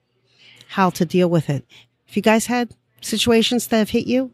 how 0.68 0.90
to 0.90 1.04
deal 1.04 1.30
with 1.30 1.48
it. 1.48 1.64
If 2.08 2.16
you 2.16 2.22
guys 2.22 2.46
had 2.46 2.74
situations 3.00 3.68
that 3.68 3.78
have 3.78 3.90
hit 3.90 4.06
you? 4.06 4.32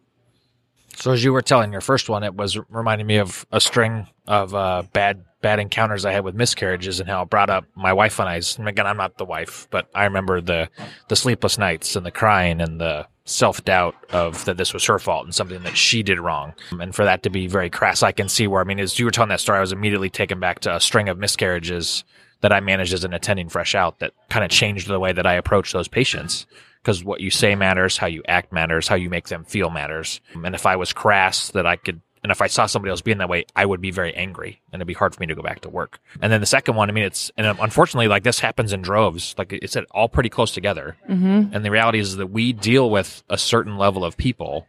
So 0.97 1.13
as 1.13 1.25
you 1.25 1.33
were 1.33 1.43
telling 1.43 1.73
your 1.73 1.81
first 1.81 2.09
one, 2.09 2.23
it 2.23 2.35
was 2.35 2.59
reminding 2.69 3.07
me 3.07 3.17
of 3.17 3.47
a 3.51 3.61
string 3.61 4.07
of 4.27 4.55
uh, 4.55 4.85
bad 4.93 5.25
bad 5.41 5.59
encounters 5.59 6.05
I 6.05 6.13
had 6.13 6.25
with 6.25 6.37
miscarriages 6.37 7.01
and 7.01 7.09
how 7.09 7.23
it 7.23 7.31
brought 7.31 7.51
up 7.51 7.65
my 7.75 7.93
wife 7.93 8.21
and 8.21 8.29
I's. 8.29 8.57
And 8.57 8.69
again, 8.69 8.87
I'm 8.87 8.97
not 8.97 9.19
the 9.19 9.25
wife, 9.25 9.67
but 9.71 9.89
I 9.95 10.05
remember 10.05 10.41
the 10.41 10.69
the 11.09 11.17
sleepless 11.17 11.59
nights 11.59 11.97
and 11.97 12.07
the 12.07 12.13
crying 12.13 12.61
and 12.61 12.81
the 12.81 13.07
self 13.25 13.65
doubt 13.65 13.95
of 14.11 14.45
that 14.45 14.57
this 14.57 14.73
was 14.73 14.85
her 14.85 14.99
fault 14.99 15.25
and 15.25 15.35
something 15.35 15.63
that 15.63 15.77
she 15.77 16.03
did 16.03 16.21
wrong. 16.21 16.55
And 16.71 16.95
for 16.95 17.05
that 17.05 17.23
to 17.25 17.31
be 17.31 17.47
very 17.47 17.71
crass, 17.71 18.03
I 18.03 18.13
can 18.13 18.29
see 18.29 18.47
where, 18.47 18.61
I 18.61 18.65
mean, 18.65 18.81
as 18.81 18.99
you 18.99 19.05
were 19.05 19.11
telling 19.11 19.31
that 19.31 19.41
story, 19.41 19.59
I 19.59 19.61
was 19.61 19.73
immediately 19.73 20.11
taken 20.11 20.41
back 20.41 20.61
to 20.61 20.75
a 20.75 20.81
string 20.81 21.09
of 21.09 21.19
miscarriages 21.19 22.05
that 22.41 22.53
I 22.53 22.61
managed 22.61 22.93
as 22.93 23.05
an 23.05 23.15
attending 23.15 23.49
fresh 23.49 23.75
out 23.75 24.01
that 24.01 24.13
kind 24.29 24.45
of 24.45 24.51
changed 24.51 24.89
the 24.89 24.99
way 24.99 25.13
that 25.13 25.27
I 25.27 25.35
approached 25.35 25.73
those 25.73 25.89
patients. 25.89 26.47
Because 26.83 27.05
what 27.05 27.21
you 27.21 27.31
say 27.31 27.55
matters, 27.55 27.97
how 27.97 28.09
you 28.09 28.23
act 28.27 28.53
matters, 28.53 28.89
how 28.89 28.97
you 28.97 29.09
make 29.09 29.29
them 29.29 29.45
feel 29.45 29.71
matters. 29.71 30.21
And 30.35 30.55
if 30.55 30.67
I 30.67 30.77
was 30.77 30.93
crass, 30.93 31.51
that 31.53 31.65
I 31.65 31.77
could 31.77 32.01
And 32.23 32.31
if 32.31 32.41
I 32.41 32.47
saw 32.47 32.67
somebody 32.67 32.91
else 32.91 33.01
being 33.01 33.19
that 33.19 33.29
way, 33.29 33.47
I 33.57 33.67
would 33.67 33.81
be 33.81 33.91
very 33.91 34.15
angry 34.15 34.61
and 34.73 34.81
it'd 34.81 34.87
be 34.87 34.95
hard 34.95 35.15
for 35.15 35.21
me 35.21 35.27
to 35.27 35.35
go 35.35 35.43
back 35.43 35.61
to 35.61 35.69
work. 35.69 35.99
And 36.21 36.33
then 36.33 36.41
the 36.41 36.47
second 36.47 36.77
one, 36.77 36.89
I 36.89 36.93
mean, 36.93 37.05
it's, 37.05 37.33
and 37.37 37.47
unfortunately, 37.61 38.07
like 38.09 38.23
this 38.23 38.39
happens 38.39 38.73
in 38.73 38.83
droves. 38.83 39.35
Like 39.37 39.53
it's 39.53 39.77
all 39.91 40.09
pretty 40.09 40.29
close 40.29 40.53
together. 40.53 40.97
Mm-hmm. 41.09 41.55
And 41.55 41.65
the 41.65 41.71
reality 41.71 41.99
is 41.99 42.17
that 42.17 42.29
we 42.29 42.53
deal 42.53 42.91
with 42.91 43.25
a 43.29 43.37
certain 43.37 43.77
level 43.77 44.05
of 44.05 44.17
people 44.17 44.67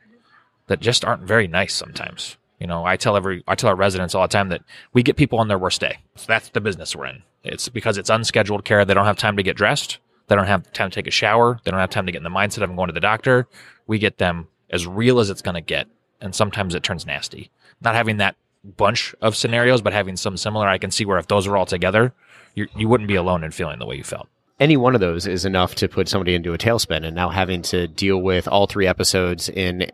that 0.67 0.79
just 0.79 1.05
aren't 1.05 1.24
very 1.24 1.48
nice 1.48 1.74
sometimes. 1.74 2.38
You 2.60 2.67
know, 2.67 2.86
I 2.86 2.98
tell 2.98 3.15
every, 3.15 3.43
I 3.48 3.55
tell 3.55 3.70
our 3.70 3.75
residents 3.75 4.15
all 4.15 4.22
the 4.24 4.27
time 4.29 4.50
that 4.50 4.63
we 4.93 5.03
get 5.03 5.15
people 5.15 5.39
on 5.39 5.48
their 5.48 5.60
worst 5.60 5.82
day. 5.82 6.00
So 6.15 6.25
that's 6.27 6.50
the 6.50 6.62
business 6.62 6.96
we're 6.96 7.08
in. 7.08 7.24
It's 7.43 7.70
because 7.70 7.98
it's 7.98 8.10
unscheduled 8.10 8.65
care. 8.65 8.86
They 8.86 8.93
don't 8.93 9.05
have 9.05 9.17
time 9.17 9.38
to 9.38 9.43
get 9.43 9.58
dressed. 9.58 10.00
They 10.27 10.36
don't 10.36 10.48
have 10.48 10.72
time 10.74 10.89
to 10.89 10.96
take 10.96 11.08
a 11.08 11.12
shower. 11.12 11.60
They 11.63 11.72
don't 11.72 11.80
have 11.80 11.89
time 11.89 12.06
to 12.06 12.12
get 12.12 12.20
in 12.20 12.24
the 12.24 12.30
mindset 12.30 12.63
of 12.63 12.75
going 12.75 12.88
to 12.88 12.94
the 12.94 13.00
doctor. 13.00 13.48
We 13.88 14.00
get 14.00 14.18
them 14.18 14.48
as 14.70 14.88
real 14.88 15.20
as 15.20 15.30
it's 15.30 15.42
going 15.42 15.56
to 15.56 15.62
get. 15.62 15.88
And 16.22 16.34
sometimes 16.34 16.74
it 16.75 16.84
turns 16.84 17.06
nasty. 17.06 17.51
Not 17.82 17.96
having 17.96 18.18
that 18.18 18.36
bunch 18.63 19.13
of 19.22 19.36
scenarios, 19.36 19.82
but 19.82 19.94
having 19.94 20.15
some 20.15 20.38
similar, 20.38 20.68
I 20.68 20.77
can 20.77 20.92
see 20.92 21.06
where 21.06 21.18
if 21.18 21.27
those 21.27 21.48
are 21.48 21.58
all 21.58 21.65
together, 21.65 22.13
you, 22.56 22.68
you 22.77 22.88
wouldn't 22.88 23.10
be 23.10 23.15
alone 23.15 23.44
in 23.44 23.51
feeling 23.51 23.80
the 23.80 23.86
way 23.86 23.98
you 23.98 24.03
felt. 24.03 24.30
Any 24.60 24.77
one 24.77 24.96
of 24.96 25.01
those 25.01 25.27
is 25.27 25.44
enough 25.46 25.75
to 25.75 25.89
put 25.89 26.08
somebody 26.08 26.36
into 26.36 26.53
a 26.53 26.58
tailspin. 26.58 27.06
And 27.06 27.15
now 27.15 27.30
having 27.30 27.62
to 27.63 27.88
deal 27.88 28.18
with 28.18 28.48
all 28.48 28.68
three 28.68 28.88
episodes 28.88 29.50
in 29.50 29.92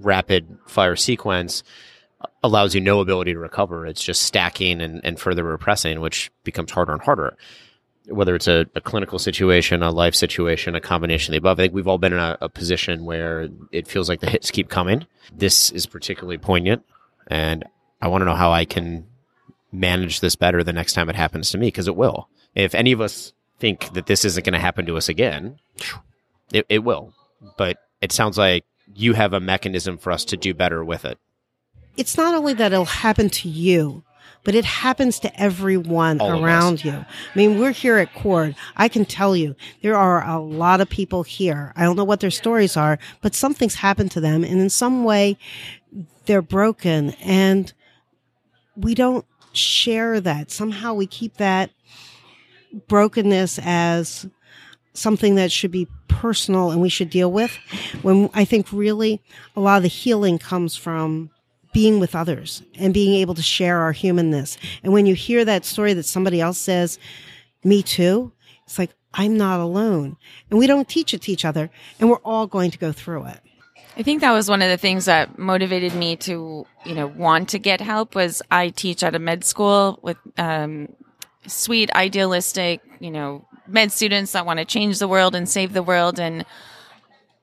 rapid 0.00 0.58
fire 0.66 0.96
sequence 0.96 1.62
allows 2.42 2.74
you 2.74 2.80
no 2.80 3.00
ability 3.00 3.32
to 3.34 3.38
recover. 3.38 3.86
It's 3.86 4.02
just 4.02 4.22
stacking 4.22 4.80
and, 4.80 5.00
and 5.04 5.20
further 5.20 5.44
repressing, 5.44 6.00
which 6.00 6.30
becomes 6.42 6.72
harder 6.72 6.92
and 6.92 7.02
harder. 7.02 7.36
Whether 8.08 8.34
it's 8.34 8.48
a, 8.48 8.66
a, 8.74 8.80
clinical 8.80 9.18
situation, 9.18 9.82
a 9.82 9.90
life 9.90 10.14
situation, 10.14 10.74
a 10.74 10.80
combination 10.80 11.32
of 11.32 11.34
the 11.34 11.38
above, 11.46 11.60
I 11.60 11.64
think 11.64 11.74
we've 11.74 11.86
all 11.86 11.98
been 11.98 12.14
in 12.14 12.18
a, 12.18 12.38
a 12.40 12.48
position 12.48 13.04
where 13.04 13.48
it 13.70 13.86
feels 13.86 14.08
like 14.08 14.20
the 14.20 14.30
hits 14.30 14.50
keep 14.50 14.68
coming. 14.68 15.06
This 15.32 15.70
is 15.70 15.86
particularly 15.86 16.38
poignant, 16.38 16.84
and 17.26 17.64
I 18.00 18.08
want 18.08 18.22
to 18.22 18.24
know 18.24 18.34
how 18.34 18.50
I 18.50 18.64
can 18.64 19.06
manage 19.72 20.20
this 20.20 20.36
better 20.36 20.64
the 20.64 20.72
next 20.72 20.94
time 20.94 21.10
it 21.10 21.16
happens 21.16 21.50
to 21.50 21.58
me, 21.58 21.68
because 21.68 21.88
it 21.88 21.96
will. 21.96 22.28
If 22.54 22.74
any 22.74 22.92
of 22.92 23.00
us 23.00 23.32
think 23.58 23.92
that 23.92 24.06
this 24.06 24.24
isn't 24.24 24.44
going 24.44 24.54
to 24.54 24.58
happen 24.58 24.86
to 24.86 24.96
us 24.96 25.08
again, 25.08 25.58
it, 26.52 26.64
it 26.68 26.78
will. 26.78 27.12
But 27.58 27.78
it 28.00 28.12
sounds 28.12 28.38
like 28.38 28.64
you 28.94 29.12
have 29.12 29.34
a 29.34 29.40
mechanism 29.40 29.98
for 29.98 30.12
us 30.12 30.24
to 30.26 30.36
do 30.36 30.54
better 30.54 30.82
with 30.82 31.04
it 31.04 31.18
it's 31.98 32.16
not 32.16 32.34
only 32.34 32.54
that 32.54 32.72
it'll 32.72 32.84
happen 32.84 33.28
to 33.28 33.48
you, 33.48 34.04
but 34.44 34.54
it 34.54 34.64
happens 34.64 35.18
to 35.20 35.40
everyone 35.40 36.20
All 36.20 36.42
around 36.42 36.84
you. 36.84 36.92
I 36.92 37.06
mean, 37.34 37.58
we're 37.58 37.72
here 37.72 37.98
at 37.98 38.14
Cord. 38.14 38.54
I 38.76 38.88
can 38.88 39.04
tell 39.04 39.36
you 39.36 39.54
there 39.82 39.96
are 39.96 40.26
a 40.26 40.38
lot 40.40 40.80
of 40.80 40.88
people 40.88 41.22
here. 41.22 41.72
I 41.76 41.82
don't 41.82 41.96
know 41.96 42.04
what 42.04 42.20
their 42.20 42.30
stories 42.30 42.76
are, 42.76 42.98
but 43.20 43.34
something's 43.34 43.74
happened 43.74 44.10
to 44.12 44.20
them 44.20 44.44
and 44.44 44.60
in 44.60 44.70
some 44.70 45.04
way 45.04 45.36
they're 46.26 46.42
broken 46.42 47.10
and 47.22 47.72
we 48.76 48.94
don't 48.94 49.26
share 49.52 50.20
that. 50.20 50.50
Somehow 50.50 50.94
we 50.94 51.06
keep 51.06 51.36
that 51.38 51.70
brokenness 52.86 53.58
as 53.62 54.26
something 54.94 55.36
that 55.36 55.52
should 55.52 55.70
be 55.70 55.88
personal 56.08 56.70
and 56.70 56.80
we 56.80 56.88
should 56.88 57.10
deal 57.10 57.30
with 57.30 57.56
when 58.02 58.28
I 58.34 58.44
think 58.44 58.72
really 58.72 59.22
a 59.54 59.60
lot 59.60 59.76
of 59.76 59.82
the 59.84 59.88
healing 59.88 60.38
comes 60.38 60.74
from 60.74 61.30
being 61.72 62.00
with 62.00 62.14
others 62.14 62.62
and 62.78 62.94
being 62.94 63.14
able 63.14 63.34
to 63.34 63.42
share 63.42 63.78
our 63.80 63.92
humanness. 63.92 64.56
And 64.82 64.92
when 64.92 65.06
you 65.06 65.14
hear 65.14 65.44
that 65.44 65.64
story 65.64 65.92
that 65.94 66.04
somebody 66.04 66.40
else 66.40 66.58
says, 66.58 66.98
me 67.64 67.82
too, 67.82 68.32
it's 68.64 68.78
like, 68.78 68.90
I'm 69.14 69.36
not 69.36 69.60
alone. 69.60 70.16
And 70.50 70.58
we 70.58 70.66
don't 70.66 70.88
teach 70.88 71.14
it 71.14 71.22
to 71.22 71.32
each 71.32 71.44
other 71.44 71.70
and 71.98 72.10
we're 72.10 72.16
all 72.24 72.46
going 72.46 72.70
to 72.70 72.78
go 72.78 72.92
through 72.92 73.26
it. 73.26 73.40
I 73.96 74.02
think 74.02 74.20
that 74.20 74.32
was 74.32 74.48
one 74.48 74.62
of 74.62 74.68
the 74.68 74.76
things 74.76 75.06
that 75.06 75.38
motivated 75.38 75.94
me 75.94 76.14
to, 76.16 76.66
you 76.84 76.94
know, 76.94 77.08
want 77.08 77.48
to 77.50 77.58
get 77.58 77.80
help 77.80 78.14
was 78.14 78.42
I 78.50 78.68
teach 78.68 79.02
at 79.02 79.16
a 79.16 79.18
med 79.18 79.44
school 79.44 79.98
with, 80.02 80.16
um, 80.36 80.88
sweet, 81.46 81.90
idealistic, 81.94 82.80
you 83.00 83.10
know, 83.10 83.44
med 83.66 83.90
students 83.90 84.32
that 84.32 84.46
want 84.46 84.58
to 84.60 84.64
change 84.64 84.98
the 84.98 85.08
world 85.08 85.34
and 85.34 85.48
save 85.48 85.72
the 85.72 85.82
world. 85.82 86.20
And 86.20 86.44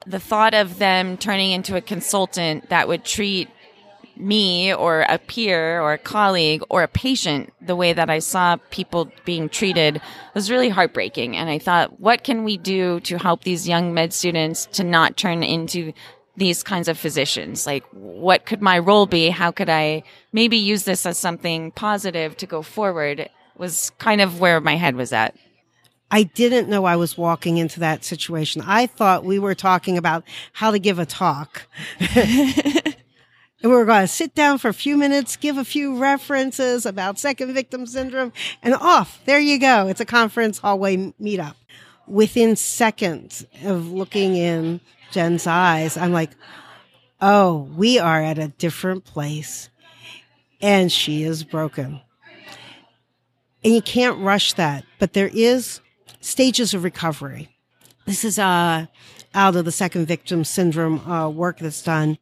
the 0.05 0.19
thought 0.19 0.53
of 0.53 0.77
them 0.77 1.17
turning 1.17 1.51
into 1.51 1.75
a 1.75 1.81
consultant 1.81 2.69
that 2.69 2.87
would 2.87 3.03
treat 3.03 3.49
me 4.17 4.73
or 4.73 5.01
a 5.01 5.17
peer 5.17 5.81
or 5.81 5.93
a 5.93 5.97
colleague 5.97 6.63
or 6.69 6.83
a 6.83 6.87
patient 6.87 7.53
the 7.61 7.75
way 7.75 7.93
that 7.93 8.09
I 8.09 8.19
saw 8.19 8.57
people 8.69 9.11
being 9.25 9.49
treated 9.49 10.01
was 10.33 10.51
really 10.51 10.69
heartbreaking. 10.69 11.35
And 11.35 11.49
I 11.49 11.59
thought, 11.59 11.99
what 11.99 12.23
can 12.23 12.43
we 12.43 12.57
do 12.57 12.99
to 13.01 13.17
help 13.17 13.43
these 13.43 13.67
young 13.67 13.93
med 13.93 14.13
students 14.13 14.65
to 14.73 14.83
not 14.83 15.17
turn 15.17 15.43
into 15.43 15.93
these 16.37 16.63
kinds 16.63 16.87
of 16.87 16.97
physicians? 16.97 17.65
Like, 17.65 17.83
what 17.91 18.45
could 18.45 18.61
my 18.61 18.79
role 18.79 19.05
be? 19.05 19.29
How 19.29 19.51
could 19.51 19.69
I 19.69 20.03
maybe 20.31 20.57
use 20.57 20.83
this 20.83 21.05
as 21.05 21.17
something 21.17 21.71
positive 21.71 22.37
to 22.37 22.45
go 22.45 22.61
forward? 22.61 23.29
Was 23.57 23.91
kind 23.99 24.21
of 24.21 24.39
where 24.39 24.59
my 24.59 24.75
head 24.75 24.95
was 24.95 25.13
at. 25.13 25.35
I 26.11 26.23
didn't 26.23 26.69
know 26.69 26.85
I 26.85 26.97
was 26.97 27.17
walking 27.17 27.57
into 27.57 27.79
that 27.79 28.03
situation. 28.03 28.61
I 28.65 28.85
thought 28.85 29.25
we 29.25 29.39
were 29.39 29.55
talking 29.55 29.97
about 29.97 30.23
how 30.53 30.71
to 30.71 30.79
give 30.79 30.99
a 30.99 31.05
talk. 31.05 31.67
And 33.65 33.71
we 33.71 33.79
were 33.79 33.85
going 33.85 34.01
to 34.01 34.07
sit 34.07 34.35
down 34.35 34.59
for 34.59 34.67
a 34.67 34.75
few 34.75 34.95
minutes, 34.95 35.37
give 35.37 35.57
a 35.57 35.65
few 35.65 35.97
references 35.97 36.85
about 36.85 37.17
second 37.17 37.51
victim 37.51 37.87
syndrome, 37.87 38.31
and 38.61 38.75
off. 38.75 39.19
There 39.25 39.39
you 39.39 39.57
go. 39.57 39.87
It's 39.87 39.99
a 39.99 40.05
conference 40.05 40.59
hallway 40.59 40.97
meetup. 41.19 41.55
Within 42.05 42.55
seconds 42.57 43.43
of 43.63 43.91
looking 43.91 44.35
in 44.35 44.81
Jen's 45.09 45.47
eyes, 45.47 45.97
I'm 45.97 46.11
like, 46.13 46.29
oh, 47.19 47.67
we 47.75 47.97
are 47.97 48.21
at 48.21 48.37
a 48.37 48.49
different 48.49 49.03
place. 49.03 49.71
And 50.61 50.91
she 50.91 51.23
is 51.23 51.43
broken. 51.43 52.01
And 53.63 53.73
you 53.73 53.81
can't 53.81 54.19
rush 54.19 54.53
that, 54.53 54.85
but 54.99 55.13
there 55.13 55.31
is 55.33 55.81
stages 56.21 56.75
of 56.75 56.83
recovery. 56.83 57.49
This 58.05 58.23
is 58.23 58.37
uh, 58.37 58.85
out 59.33 59.55
of 59.55 59.65
the 59.65 59.71
second 59.71 60.05
victim 60.05 60.43
syndrome 60.43 60.99
uh, 61.09 61.29
work 61.29 61.57
that's 61.57 61.81
done 61.81 62.19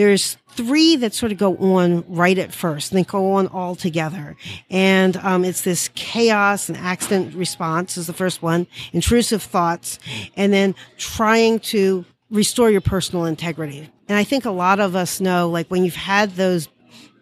there's 0.00 0.38
three 0.48 0.96
that 0.96 1.12
sort 1.12 1.30
of 1.30 1.36
go 1.36 1.54
on 1.58 2.02
right 2.08 2.38
at 2.38 2.54
first 2.54 2.90
and 2.90 2.98
they 2.98 3.04
go 3.04 3.32
on 3.34 3.46
all 3.48 3.74
together. 3.74 4.34
And 4.70 5.14
um, 5.18 5.44
it's 5.44 5.60
this 5.60 5.90
chaos 5.94 6.70
and 6.70 6.78
accident 6.78 7.34
response 7.34 7.98
is 7.98 8.06
the 8.06 8.14
first 8.14 8.40
one, 8.40 8.66
intrusive 8.94 9.42
thoughts, 9.42 9.98
and 10.36 10.54
then 10.54 10.74
trying 10.96 11.60
to 11.60 12.06
restore 12.30 12.70
your 12.70 12.80
personal 12.80 13.26
integrity. 13.26 13.90
And 14.08 14.16
I 14.16 14.24
think 14.24 14.46
a 14.46 14.50
lot 14.50 14.80
of 14.80 14.96
us 14.96 15.20
know, 15.20 15.50
like 15.50 15.68
when 15.68 15.84
you've 15.84 15.96
had 15.96 16.30
those 16.30 16.70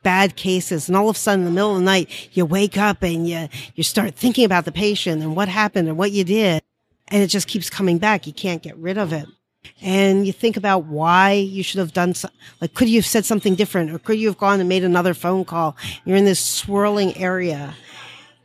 bad 0.04 0.36
cases 0.36 0.86
and 0.86 0.96
all 0.96 1.08
of 1.08 1.16
a 1.16 1.18
sudden 1.18 1.40
in 1.40 1.46
the 1.46 1.50
middle 1.50 1.72
of 1.72 1.78
the 1.78 1.84
night, 1.84 2.28
you 2.32 2.46
wake 2.46 2.78
up 2.78 3.02
and 3.02 3.28
you, 3.28 3.48
you 3.74 3.82
start 3.82 4.14
thinking 4.14 4.44
about 4.44 4.64
the 4.64 4.72
patient 4.72 5.20
and 5.20 5.34
what 5.34 5.48
happened 5.48 5.88
and 5.88 5.98
what 5.98 6.12
you 6.12 6.22
did. 6.22 6.62
And 7.08 7.24
it 7.24 7.26
just 7.26 7.48
keeps 7.48 7.68
coming 7.68 7.98
back. 7.98 8.26
You 8.28 8.32
can't 8.32 8.62
get 8.62 8.76
rid 8.76 8.98
of 8.98 9.12
it 9.12 9.26
and 9.80 10.26
you 10.26 10.32
think 10.32 10.56
about 10.56 10.84
why 10.84 11.32
you 11.32 11.62
should 11.62 11.78
have 11.78 11.92
done 11.92 12.14
so, 12.14 12.28
like 12.60 12.74
could 12.74 12.88
you 12.88 12.98
have 12.98 13.06
said 13.06 13.24
something 13.24 13.54
different 13.54 13.90
or 13.90 13.98
could 13.98 14.18
you 14.18 14.28
have 14.28 14.38
gone 14.38 14.60
and 14.60 14.68
made 14.68 14.84
another 14.84 15.14
phone 15.14 15.44
call? 15.44 15.76
You're 16.04 16.16
in 16.16 16.24
this 16.24 16.40
swirling 16.40 17.16
area. 17.16 17.74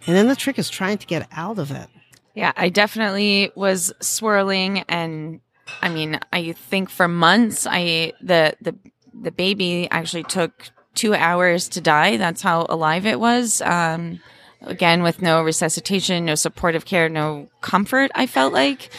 And 0.05 0.15
then 0.15 0.27
the 0.27 0.35
trick 0.35 0.59
is 0.59 0.69
trying 0.69 0.97
to 0.97 1.07
get 1.07 1.27
out 1.31 1.59
of 1.59 1.71
it. 1.71 1.87
Yeah 2.35 2.51
i 2.55 2.69
definitely 2.69 3.51
was 3.55 3.93
swirling 3.99 4.79
and 4.89 5.39
i 5.81 5.89
mean 5.89 6.19
i 6.31 6.51
think 6.53 6.89
for 6.89 7.07
months 7.07 7.67
i 7.69 8.13
the 8.21 8.55
the 8.61 8.75
the 9.13 9.31
baby 9.31 9.87
actually 9.91 10.23
took 10.23 10.69
two 10.95 11.13
hours 11.13 11.69
to 11.69 11.81
die. 11.81 12.17
That's 12.17 12.41
how 12.41 12.65
alive 12.69 13.05
it 13.05 13.19
was. 13.19 13.61
Um 13.61 14.19
again 14.65 15.03
with 15.03 15.21
no 15.21 15.43
resuscitation 15.43 16.25
no 16.25 16.35
supportive 16.35 16.85
care 16.85 17.09
no 17.09 17.49
comfort 17.61 18.09
i 18.15 18.25
felt 18.25 18.53
like 18.53 18.89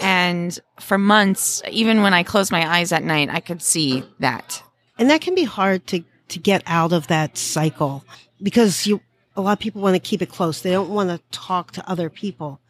and 0.00 0.58
for 0.80 0.98
months, 0.98 1.62
even 1.70 2.02
when 2.02 2.14
I 2.14 2.22
closed 2.22 2.52
my 2.52 2.78
eyes 2.78 2.92
at 2.92 3.04
night, 3.04 3.28
I 3.30 3.40
could 3.40 3.62
see 3.62 4.04
that. 4.18 4.62
And 4.98 5.10
that 5.10 5.20
can 5.20 5.34
be 5.34 5.44
hard 5.44 5.86
to, 5.88 6.04
to 6.28 6.38
get 6.38 6.62
out 6.66 6.92
of 6.92 7.06
that 7.08 7.36
cycle 7.36 8.04
because 8.42 8.86
you, 8.86 9.00
a 9.36 9.40
lot 9.40 9.52
of 9.52 9.58
people 9.58 9.82
want 9.82 9.94
to 9.94 10.00
keep 10.00 10.22
it 10.22 10.28
close. 10.28 10.60
They 10.60 10.72
don't 10.72 10.90
want 10.90 11.10
to 11.10 11.20
talk 11.30 11.72
to 11.72 11.90
other 11.90 12.10
people. 12.10 12.60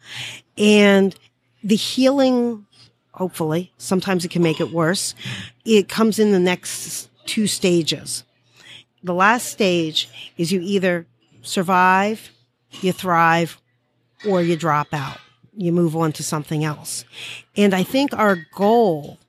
And 0.57 1.15
the 1.63 1.75
healing, 1.75 2.65
hopefully, 3.11 3.73
sometimes 3.77 4.25
it 4.25 4.31
can 4.31 4.41
make 4.41 4.59
it 4.59 4.71
worse. 4.71 5.13
It 5.65 5.89
comes 5.89 6.19
in 6.19 6.31
the 6.31 6.39
next 6.39 7.09
two 7.25 7.47
stages. 7.47 8.23
The 9.03 9.13
last 9.13 9.47
stage 9.47 10.09
is 10.37 10.51
you 10.51 10.61
either 10.61 11.05
survive, 11.41 12.31
you 12.81 12.91
thrive, 12.91 13.61
or 14.27 14.41
you 14.41 14.55
drop 14.55 14.87
out 14.93 15.19
you 15.55 15.71
move 15.71 15.95
on 15.95 16.11
to 16.13 16.23
something 16.23 16.63
else. 16.63 17.05
And 17.55 17.73
I 17.73 17.83
think 17.83 18.13
our 18.13 18.37
goal 18.53 19.19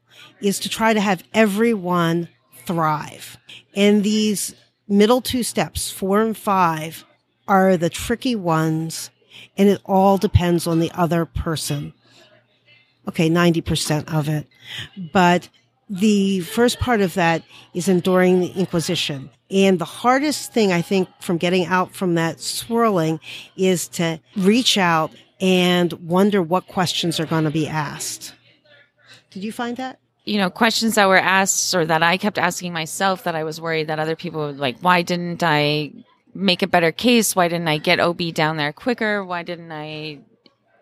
is 0.40 0.58
to 0.60 0.68
try 0.68 0.92
to 0.92 1.00
have 1.00 1.24
everyone 1.32 2.28
thrive. 2.64 3.36
And 3.74 4.02
these 4.02 4.54
middle 4.88 5.20
two 5.20 5.42
steps, 5.42 5.90
four 5.90 6.20
and 6.20 6.36
five, 6.36 7.04
are 7.48 7.76
the 7.76 7.90
tricky 7.90 8.36
ones. 8.36 9.10
And 9.56 9.68
it 9.68 9.80
all 9.84 10.18
depends 10.18 10.66
on 10.66 10.80
the 10.80 10.90
other 10.92 11.24
person. 11.24 11.92
Okay, 13.08 13.30
90% 13.30 14.12
of 14.12 14.28
it. 14.28 14.46
But 15.12 15.48
the 15.88 16.40
first 16.40 16.80
part 16.80 17.00
of 17.00 17.14
that 17.14 17.42
is 17.72 17.88
enduring 17.88 18.40
the 18.40 18.52
Inquisition. 18.52 19.30
And 19.50 19.78
the 19.78 19.84
hardest 19.84 20.52
thing 20.52 20.72
I 20.72 20.82
think 20.82 21.08
from 21.20 21.36
getting 21.36 21.66
out 21.66 21.94
from 21.94 22.16
that 22.16 22.40
swirling 22.40 23.20
is 23.56 23.86
to 23.88 24.20
reach 24.36 24.76
out 24.76 25.12
and 25.40 25.92
wonder 25.94 26.42
what 26.42 26.66
questions 26.66 27.20
are 27.20 27.26
going 27.26 27.44
to 27.44 27.50
be 27.50 27.68
asked. 27.68 28.34
Did 29.30 29.44
you 29.44 29.52
find 29.52 29.76
that? 29.76 29.98
you 30.26 30.38
know, 30.38 30.50
questions 30.50 30.96
that 30.96 31.08
were 31.08 31.16
asked 31.16 31.74
or 31.74 31.86
that 31.86 32.02
I 32.02 32.18
kept 32.18 32.36
asking 32.36 32.72
myself 32.72 33.22
that 33.22 33.36
I 33.36 33.44
was 33.44 33.60
worried 33.60 33.86
that 33.86 34.00
other 34.00 34.16
people 34.16 34.46
would 34.46 34.58
like, 34.58 34.76
why 34.80 35.02
didn't 35.02 35.42
I 35.42 35.92
make 36.34 36.62
a 36.62 36.66
better 36.66 36.92
case? 36.92 37.36
Why 37.36 37.46
didn't 37.48 37.68
I 37.68 37.78
get 37.78 38.00
OB 38.00 38.34
down 38.34 38.56
there 38.56 38.72
quicker? 38.72 39.24
Why 39.24 39.44
didn't 39.44 39.70
I, 39.70 40.18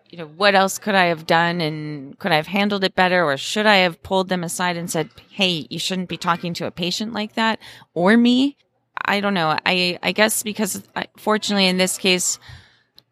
you 0.09 0.17
know, 0.17 0.25
what 0.25 0.55
else 0.55 0.79
could 0.79 0.95
I 0.95 1.05
have 1.05 1.27
done 1.27 1.61
and 1.61 2.17
could 2.17 2.31
I 2.31 2.37
have 2.37 2.47
handled 2.47 2.83
it 2.83 2.95
better? 2.95 3.23
Or 3.23 3.37
should 3.37 3.67
I 3.67 3.77
have 3.77 4.01
pulled 4.01 4.29
them 4.29 4.43
aside 4.43 4.77
and 4.77 4.89
said, 4.89 5.09
Hey, 5.29 5.67
you 5.69 5.77
shouldn't 5.77 6.09
be 6.09 6.17
talking 6.17 6.55
to 6.55 6.65
a 6.65 6.71
patient 6.71 7.13
like 7.13 7.35
that 7.35 7.59
or 7.93 8.17
me? 8.17 8.57
I 8.99 9.19
don't 9.19 9.35
know. 9.35 9.55
I, 9.63 9.99
I 10.01 10.11
guess 10.11 10.41
because 10.41 10.81
I, 10.95 11.05
fortunately 11.17 11.67
in 11.67 11.77
this 11.77 11.99
case, 11.99 12.39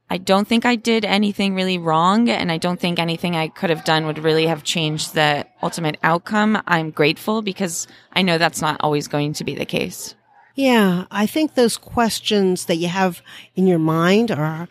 I 0.09 0.17
don't 0.17 0.47
think 0.47 0.65
I 0.65 0.75
did 0.75 1.05
anything 1.05 1.55
really 1.55 1.77
wrong, 1.77 2.29
and 2.29 2.51
I 2.51 2.57
don't 2.57 2.79
think 2.79 2.99
anything 2.99 3.35
I 3.35 3.47
could 3.47 3.69
have 3.69 3.83
done 3.83 4.05
would 4.05 4.19
really 4.19 4.45
have 4.45 4.63
changed 4.63 5.13
the 5.13 5.45
ultimate 5.61 5.97
outcome. 6.03 6.61
I'm 6.67 6.91
grateful 6.91 7.41
because 7.41 7.87
I 8.13 8.21
know 8.21 8.37
that's 8.37 8.61
not 8.61 8.77
always 8.81 9.07
going 9.07 9.33
to 9.33 9.43
be 9.43 9.55
the 9.55 9.65
case. 9.65 10.15
Yeah, 10.55 11.05
I 11.09 11.25
think 11.25 11.55
those 11.55 11.77
questions 11.77 12.65
that 12.65 12.75
you 12.75 12.87
have 12.87 13.23
in 13.55 13.65
your 13.65 13.79
mind 13.79 14.29
are 14.29 14.67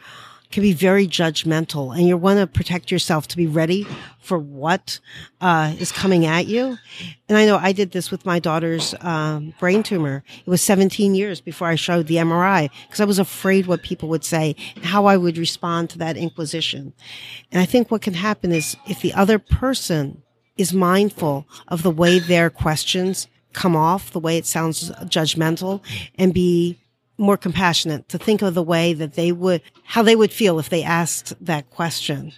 can 0.53 0.63
be 0.63 0.73
very 0.73 1.09
judgmental 1.09 1.97
and 1.97 2.07
you 2.07 2.17
want 2.17 2.39
to 2.39 2.47
protect 2.47 2.91
yourself 2.91 3.27
to 3.29 3.37
be 3.37 3.47
ready 3.47 3.87
for 4.21 4.39
what 4.39 5.01
uh, 5.41 5.75
is 5.79 5.91
coming 5.91 6.27
at 6.27 6.47
you. 6.47 6.77
And 7.29 7.39
I 7.39 7.47
know 7.47 7.57
I 7.57 7.73
did 7.73 7.91
this 7.91 8.11
with 8.11 8.27
my 8.27 8.39
daughter's 8.39 8.95
um, 9.01 9.55
brain 9.59 9.83
tumor. 9.83 10.23
It 10.45 10.51
was 10.51 10.61
17 10.63 11.15
years 11.15 11.41
before 11.41 11.69
I 11.69 11.75
showed 11.75 12.07
the 12.07 12.17
MRI 12.17 12.71
because 12.87 13.01
I 13.01 13.05
was 13.07 13.19
afraid 13.19 13.67
what 13.67 13.83
people 13.83 14.09
would 14.11 14.25
say 14.25 14.55
how 14.83 15.07
I 15.07 15.17
would 15.17 15.39
respond 15.39 15.91
to 15.91 15.99
that 15.99 16.17
inquisition. 16.17 16.93
And 17.51 17.61
I 17.61 17.65
think 17.65 17.91
what 17.91 18.03
can 18.03 18.15
happen 18.15 18.53
is 18.53 18.77
if 18.87 19.01
the 19.01 19.15
other 19.15 19.39
person 19.39 20.23
is 20.57 20.73
mindful 20.73 21.47
of 21.69 21.83
the 21.83 21.91
way 21.91 22.19
their 22.19 22.51
questions 22.51 23.27
come 23.53 23.77
off, 23.77 24.13
the 24.13 24.21
way 24.21 24.37
it 24.37 24.47
sounds 24.47 24.91
judgmental, 24.91 25.81
and 26.17 26.33
be 26.35 26.79
more 27.19 27.37
compassionate 27.37 28.09
to 28.09 28.19
think 28.19 28.43
of 28.43 28.55
the 28.55 28.63
way 28.63 28.93
that 28.95 29.15
they 29.15 29.33
would, 29.33 29.63
how 29.85 30.03
they 30.03 30.17
would 30.17 30.33
feel 30.33 30.59
if 30.59 30.69
they 30.69 30.83
asked 30.83 31.35
that 31.45 31.71
question. 31.71 32.33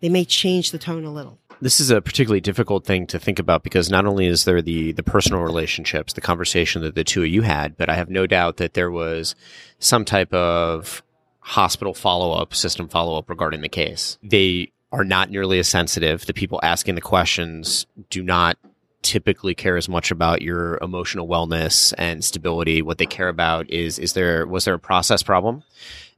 They 0.00 0.08
may 0.08 0.24
change 0.24 0.70
the 0.70 0.78
tone 0.78 1.04
a 1.04 1.12
little. 1.12 1.38
This 1.60 1.80
is 1.80 1.90
a 1.90 2.00
particularly 2.00 2.40
difficult 2.40 2.84
thing 2.84 3.06
to 3.08 3.18
think 3.18 3.40
about 3.40 3.64
because 3.64 3.90
not 3.90 4.06
only 4.06 4.26
is 4.26 4.44
there 4.44 4.62
the 4.62 4.92
the 4.92 5.02
personal 5.02 5.42
relationships, 5.42 6.12
the 6.12 6.20
conversation 6.20 6.82
that 6.82 6.94
the 6.94 7.02
two 7.02 7.22
of 7.22 7.28
you 7.28 7.42
had, 7.42 7.76
but 7.76 7.90
I 7.90 7.96
have 7.96 8.08
no 8.08 8.26
doubt 8.28 8.58
that 8.58 8.74
there 8.74 8.92
was 8.92 9.34
some 9.80 10.04
type 10.04 10.32
of 10.32 11.02
hospital 11.40 11.94
follow 11.94 12.32
up, 12.32 12.54
system 12.54 12.88
follow 12.88 13.18
up 13.18 13.28
regarding 13.28 13.62
the 13.62 13.68
case. 13.68 14.18
They 14.22 14.72
are 14.92 15.04
not 15.04 15.30
nearly 15.30 15.58
as 15.58 15.68
sensitive. 15.68 16.26
The 16.26 16.34
people 16.34 16.60
asking 16.62 16.94
the 16.94 17.00
questions 17.00 17.86
do 18.08 18.22
not 18.22 18.56
typically 19.02 19.54
care 19.54 19.76
as 19.76 19.88
much 19.88 20.10
about 20.10 20.42
your 20.42 20.78
emotional 20.78 21.28
wellness 21.28 21.94
and 21.98 22.24
stability. 22.24 22.82
What 22.82 22.98
they 22.98 23.06
care 23.06 23.28
about 23.28 23.70
is 23.70 23.98
is 23.98 24.12
there 24.12 24.46
was 24.46 24.64
there 24.64 24.74
a 24.74 24.78
process 24.78 25.22
problem, 25.22 25.62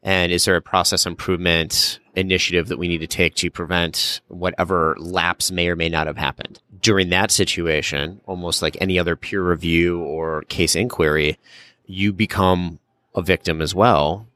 and 0.03 0.33
is 0.33 0.45
there 0.45 0.57
a 0.57 0.63
process 0.63 1.07
improvement 1.07 1.99
initiative 2.17 2.69
that 2.69 2.79
we 2.79 2.89
need 2.89 2.99
to 2.99 3.07
take 3.07 3.35
to 3.37 3.51
prevent 3.51 4.21
whatever 4.29 4.97
lapse 4.99 5.51
may 5.51 5.69
or 5.69 5.77
may 5.77 5.89
not 5.89 6.07
have 6.07 6.17
happened 6.17 6.61
during 6.81 7.11
that 7.11 7.31
situation? 7.31 8.21
Almost 8.27 8.63
like 8.63 8.77
any 8.81 8.99
other 8.99 9.17
peer 9.17 9.43
review 9.43 10.01
or 10.01 10.43
case 10.43 10.75
inquiry, 10.75 11.39
you 11.87 12.13
become 12.13 12.79
a 13.15 13.23
victim 13.23 13.61
as 13.61 13.75
well. 13.75 14.27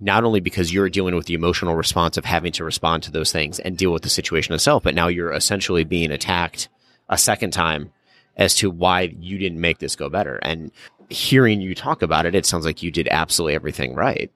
Not 0.00 0.24
only 0.24 0.40
because 0.40 0.72
you're 0.72 0.88
dealing 0.88 1.14
with 1.14 1.26
the 1.26 1.34
emotional 1.34 1.76
response 1.76 2.16
of 2.16 2.24
having 2.24 2.50
to 2.52 2.64
respond 2.64 3.04
to 3.04 3.12
those 3.12 3.30
things 3.30 3.60
and 3.60 3.78
deal 3.78 3.92
with 3.92 4.02
the 4.02 4.08
situation 4.08 4.52
itself, 4.52 4.82
but 4.82 4.96
now 4.96 5.06
you're 5.06 5.32
essentially 5.32 5.84
being 5.84 6.10
attacked 6.10 6.68
a 7.12 7.18
second 7.18 7.52
time 7.52 7.92
as 8.36 8.54
to 8.56 8.70
why 8.70 9.02
you 9.20 9.38
didn't 9.38 9.60
make 9.60 9.78
this 9.78 9.94
go 9.94 10.08
better. 10.08 10.36
And 10.36 10.72
hearing 11.10 11.60
you 11.60 11.74
talk 11.74 12.02
about 12.02 12.26
it, 12.26 12.34
it 12.34 12.46
sounds 12.46 12.64
like 12.64 12.82
you 12.82 12.90
did 12.90 13.06
absolutely 13.08 13.54
everything 13.54 13.94
right. 13.94 14.32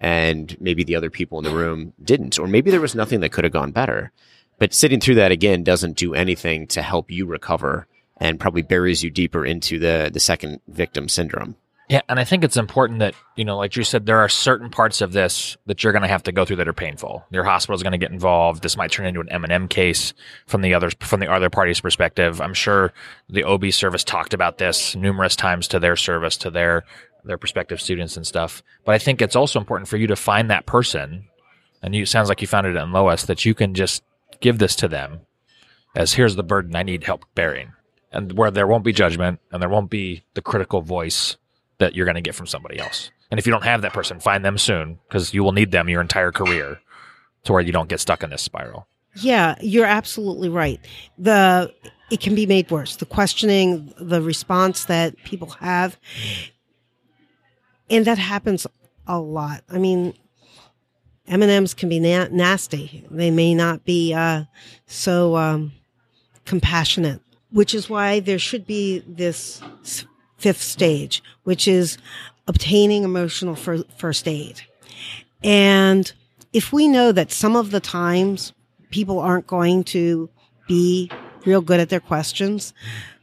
And 0.00 0.54
maybe 0.60 0.84
the 0.84 0.96
other 0.96 1.08
people 1.08 1.38
in 1.38 1.44
the 1.44 1.54
room 1.54 1.94
didn't, 2.02 2.38
or 2.38 2.48
maybe 2.48 2.70
there 2.70 2.80
was 2.80 2.96
nothing 2.96 3.20
that 3.20 3.30
could 3.30 3.44
have 3.44 3.52
gone 3.52 3.70
better. 3.70 4.12
But 4.58 4.74
sitting 4.74 5.00
through 5.00 5.14
that 5.14 5.32
again 5.32 5.62
doesn't 5.62 5.96
do 5.96 6.14
anything 6.14 6.66
to 6.68 6.82
help 6.82 7.10
you 7.10 7.26
recover 7.26 7.86
and 8.18 8.40
probably 8.40 8.62
buries 8.62 9.04
you 9.04 9.10
deeper 9.10 9.46
into 9.46 9.78
the, 9.78 10.10
the 10.12 10.20
second 10.20 10.60
victim 10.66 11.08
syndrome. 11.08 11.56
Yeah, 11.88 12.00
and 12.08 12.18
I 12.18 12.24
think 12.24 12.42
it's 12.42 12.56
important 12.56 12.98
that, 12.98 13.14
you 13.36 13.44
know, 13.44 13.56
like 13.56 13.76
you 13.76 13.84
said, 13.84 14.06
there 14.06 14.18
are 14.18 14.28
certain 14.28 14.70
parts 14.70 15.00
of 15.00 15.12
this 15.12 15.56
that 15.66 15.84
you're 15.84 15.92
going 15.92 16.02
to 16.02 16.08
have 16.08 16.24
to 16.24 16.32
go 16.32 16.44
through 16.44 16.56
that 16.56 16.66
are 16.66 16.72
painful. 16.72 17.24
Your 17.30 17.44
hospital 17.44 17.76
is 17.76 17.82
going 17.84 17.92
to 17.92 17.98
get 17.98 18.10
involved. 18.10 18.62
This 18.62 18.76
might 18.76 18.90
turn 18.90 19.06
into 19.06 19.20
an 19.20 19.30
M&M 19.30 19.68
case 19.68 20.12
from 20.48 20.62
the 20.62 20.74
others, 20.74 20.94
from 20.98 21.20
the 21.20 21.30
other 21.30 21.48
party's 21.48 21.80
perspective. 21.80 22.40
I'm 22.40 22.54
sure 22.54 22.92
the 23.28 23.44
OB 23.44 23.70
service 23.70 24.02
talked 24.02 24.34
about 24.34 24.58
this 24.58 24.96
numerous 24.96 25.36
times 25.36 25.68
to 25.68 25.78
their 25.78 25.94
service, 25.94 26.36
to 26.38 26.50
their, 26.50 26.82
their 27.24 27.38
prospective 27.38 27.80
students 27.80 28.16
and 28.16 28.26
stuff. 28.26 28.64
But 28.84 28.96
I 28.96 28.98
think 28.98 29.22
it's 29.22 29.36
also 29.36 29.60
important 29.60 29.88
for 29.88 29.96
you 29.96 30.08
to 30.08 30.16
find 30.16 30.50
that 30.50 30.66
person. 30.66 31.28
And 31.82 31.94
you, 31.94 32.02
it 32.02 32.08
sounds 32.08 32.28
like 32.28 32.40
you 32.40 32.48
found 32.48 32.66
it 32.66 32.74
in 32.74 32.90
Loice 32.90 33.26
that 33.26 33.44
you 33.44 33.54
can 33.54 33.74
just 33.74 34.02
give 34.40 34.58
this 34.58 34.74
to 34.76 34.88
them 34.88 35.20
as 35.94 36.14
here's 36.14 36.34
the 36.34 36.42
burden 36.42 36.74
I 36.74 36.82
need 36.82 37.04
help 37.04 37.24
bearing. 37.36 37.74
And 38.10 38.32
where 38.32 38.50
there 38.50 38.66
won't 38.66 38.84
be 38.84 38.92
judgment 38.92 39.38
and 39.52 39.62
there 39.62 39.68
won't 39.68 39.90
be 39.90 40.24
the 40.34 40.42
critical 40.42 40.80
voice 40.80 41.36
that 41.78 41.94
you're 41.94 42.06
going 42.06 42.16
to 42.16 42.20
get 42.20 42.34
from 42.34 42.46
somebody 42.46 42.78
else. 42.78 43.10
And 43.30 43.38
if 43.38 43.46
you 43.46 43.52
don't 43.52 43.64
have 43.64 43.82
that 43.82 43.92
person, 43.92 44.20
find 44.20 44.44
them 44.44 44.58
soon 44.58 44.98
because 45.08 45.34
you 45.34 45.42
will 45.42 45.52
need 45.52 45.72
them 45.72 45.88
your 45.88 46.00
entire 46.00 46.32
career 46.32 46.80
to 47.44 47.52
where 47.52 47.62
you 47.62 47.72
don't 47.72 47.88
get 47.88 48.00
stuck 48.00 48.22
in 48.22 48.30
this 48.30 48.42
spiral. 48.42 48.86
Yeah, 49.16 49.56
you're 49.60 49.86
absolutely 49.86 50.48
right. 50.48 50.80
The 51.18 51.72
it 52.10 52.20
can 52.20 52.34
be 52.34 52.46
made 52.46 52.70
worse. 52.70 52.96
The 52.96 53.06
questioning, 53.06 53.92
the 53.98 54.22
response 54.22 54.84
that 54.84 55.16
people 55.24 55.48
have, 55.60 55.98
and 57.90 58.04
that 58.04 58.18
happens 58.18 58.66
a 59.06 59.18
lot. 59.18 59.64
I 59.68 59.78
mean, 59.78 60.14
M 61.26 61.42
and 61.42 61.50
M's 61.50 61.74
can 61.74 61.88
be 61.88 61.98
na- 61.98 62.28
nasty. 62.30 63.04
They 63.10 63.30
may 63.30 63.54
not 63.54 63.84
be 63.84 64.14
uh, 64.14 64.44
so 64.86 65.36
um, 65.36 65.72
compassionate, 66.44 67.20
which 67.50 67.74
is 67.74 67.90
why 67.90 68.20
there 68.20 68.38
should 68.38 68.66
be 68.66 69.02
this 69.06 69.62
fifth 70.38 70.62
stage, 70.62 71.22
which 71.44 71.66
is 71.66 71.98
obtaining 72.46 73.04
emotional 73.04 73.54
first 73.54 74.28
aid. 74.28 74.62
And 75.42 76.10
if 76.52 76.72
we 76.72 76.88
know 76.88 77.12
that 77.12 77.32
some 77.32 77.56
of 77.56 77.70
the 77.70 77.80
times 77.80 78.52
people 78.90 79.18
aren't 79.18 79.46
going 79.46 79.84
to 79.84 80.28
be 80.66 81.10
real 81.44 81.60
good 81.60 81.80
at 81.80 81.88
their 81.88 82.00
questions, 82.00 82.72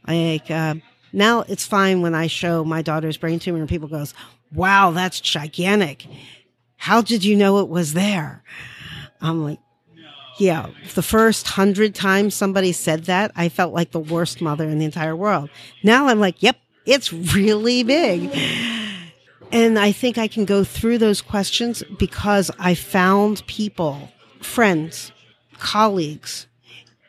like 0.06 0.50
uh, 0.50 0.74
now 1.12 1.40
it's 1.48 1.66
fine 1.66 2.02
when 2.02 2.14
I 2.14 2.26
show 2.26 2.64
my 2.64 2.82
daughter's 2.82 3.16
brain 3.16 3.38
tumor 3.38 3.58
and 3.58 3.68
people 3.68 3.88
goes, 3.88 4.14
"Wow, 4.52 4.90
that's 4.90 5.20
gigantic! 5.20 6.06
How 6.76 7.00
did 7.00 7.24
you 7.24 7.36
know 7.36 7.58
it 7.58 7.68
was 7.68 7.94
there?" 7.94 8.42
I'm 9.20 9.42
like, 9.42 9.58
yeah, 10.38 10.66
the 10.94 11.02
first 11.02 11.46
hundred 11.46 11.94
times 11.94 12.34
somebody 12.34 12.72
said 12.72 13.04
that, 13.04 13.32
I 13.36 13.48
felt 13.48 13.72
like 13.72 13.92
the 13.92 14.00
worst 14.00 14.40
mother 14.40 14.68
in 14.68 14.78
the 14.78 14.84
entire 14.84 15.14
world. 15.14 15.48
Now 15.82 16.08
I'm 16.08 16.20
like, 16.20 16.42
yep, 16.42 16.56
it's 16.86 17.12
really 17.12 17.82
big. 17.82 18.36
And 19.52 19.78
I 19.78 19.92
think 19.92 20.18
I 20.18 20.28
can 20.28 20.44
go 20.44 20.64
through 20.64 20.98
those 20.98 21.22
questions 21.22 21.82
because 21.98 22.50
I 22.58 22.74
found 22.74 23.46
people, 23.46 24.10
friends, 24.40 25.12
colleagues, 25.58 26.46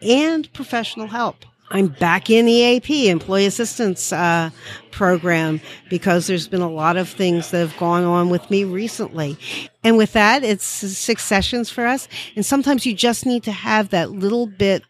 and 0.02 0.52
professional 0.54 1.08
help. 1.08 1.46
I'm 1.72 1.88
back 1.88 2.30
in 2.30 2.48
EAP, 2.48 3.10
Employee 3.10 3.48
Assistance 3.48 4.14
uh, 4.14 4.52
Program, 4.92 5.60
because 5.90 6.28
there's 6.28 6.48
been 6.48 6.62
a 6.62 6.70
lot 6.70 6.96
of 6.96 7.10
things 7.10 7.50
that 7.50 7.58
have 7.58 7.78
gone 7.78 8.04
on 8.04 8.30
with 8.30 8.50
me 8.52 8.64
recently. 8.64 9.36
And 9.84 9.98
with 9.98 10.14
that, 10.14 10.44
it's 10.44 10.64
six 10.64 11.24
sessions 11.24 11.72
for 11.72 11.88
us. 11.88 12.08
And 12.36 12.46
sometimes 12.46 12.86
you 12.86 12.94
just 12.94 13.26
need 13.26 13.44
to 13.44 13.52
have 13.52 13.90
that 13.90 14.12
little 14.12 14.46
bit 14.46 14.84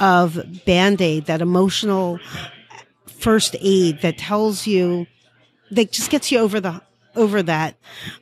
of 0.00 0.64
band 0.66 1.00
aid, 1.00 1.26
that 1.26 1.40
emotional 1.40 2.20
first 3.22 3.56
aid 3.60 4.02
that 4.02 4.18
tells 4.18 4.66
you 4.66 5.06
that 5.70 5.92
just 5.92 6.10
gets 6.10 6.30
you 6.30 6.38
over 6.38 6.60
the 6.60 6.82
over 7.14 7.42
that. 7.42 7.76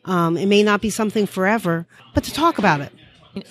Um, 0.04 0.36
it 0.36 0.46
may 0.46 0.62
not 0.62 0.80
be 0.80 0.90
something 0.90 1.26
forever, 1.26 1.86
but 2.14 2.24
to 2.24 2.32
talk 2.32 2.58
about 2.58 2.80
it. 2.80 2.92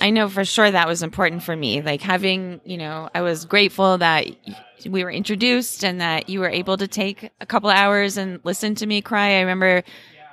I 0.01 0.09
know 0.09 0.27
for 0.27 0.43
sure 0.43 0.69
that 0.69 0.87
was 0.87 1.01
important 1.01 1.43
for 1.43 1.55
me. 1.55 1.81
Like 1.81 2.01
having, 2.01 2.59
you 2.65 2.77
know, 2.77 3.09
I 3.15 3.21
was 3.21 3.45
grateful 3.45 3.97
that 3.99 4.27
we 4.85 5.03
were 5.03 5.11
introduced 5.11 5.83
and 5.85 6.01
that 6.01 6.29
you 6.29 6.41
were 6.41 6.49
able 6.49 6.75
to 6.77 6.87
take 6.87 7.31
a 7.39 7.45
couple 7.45 7.69
hours 7.69 8.17
and 8.17 8.41
listen 8.43 8.75
to 8.75 8.85
me 8.85 9.01
cry. 9.01 9.37
I 9.37 9.39
remember 9.39 9.83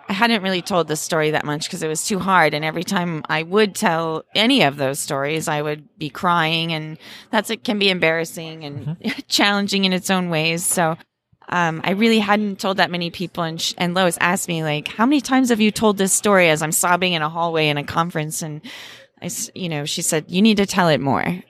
I 0.09 0.13
hadn't 0.13 0.43
really 0.43 0.63
told 0.63 0.87
this 0.87 1.01
story 1.01 1.33
that 1.33 1.45
much 1.45 1.67
because 1.67 1.83
it 1.83 1.89
was 1.89 2.07
too 2.07 2.19
hard. 2.19 2.55
And 2.55 2.65
every 2.65 2.85
time 2.85 3.25
I 3.29 3.43
would 3.43 3.75
tell 3.75 4.25
any 4.35 4.63
of 4.63 4.77
those 4.77 5.01
stories, 5.01 5.49
I 5.49 5.63
would 5.63 5.99
be 5.99 6.11
crying, 6.11 6.73
and 6.73 6.99
that's 7.31 7.51
it 7.51 7.65
can 7.65 7.79
be 7.79 7.91
embarrassing 7.91 8.65
and 8.65 8.87
mm-hmm. 8.87 9.21
challenging 9.29 9.85
in 9.85 9.93
its 9.93 10.11
own 10.11 10.31
ways. 10.31 10.65
So 10.65 10.97
um, 11.49 11.81
I 11.85 11.91
really 11.93 12.19
hadn't 12.19 12.61
told 12.61 12.77
that 12.77 12.91
many 12.91 13.11
people. 13.11 13.45
And, 13.45 13.61
sh- 13.61 13.75
and 13.79 13.95
Loice 13.95 14.19
asked 14.21 14.49
me, 14.49 14.63
like, 14.63 14.89
how 14.89 15.07
many 15.07 15.21
times 15.21 15.51
have 15.51 15.61
you 15.61 15.71
told 15.71 15.99
this 15.99 16.13
story 16.13 16.51
as 16.51 16.63
I'm 16.63 16.73
sobbing 16.73 17.13
in 17.13 17.23
a 17.23 17.29
hallway 17.29 17.69
in 17.69 17.77
a 17.77 17.85
conference? 17.85 18.43
And 18.43 18.61
I, 19.21 19.31
you 19.55 19.69
know, 19.69 19.85
she 19.85 20.03
said, 20.03 20.27
you 20.29 20.43
need 20.43 20.57
to 20.59 20.67
tell 20.67 20.89
it 20.89 21.01
more 21.01 21.43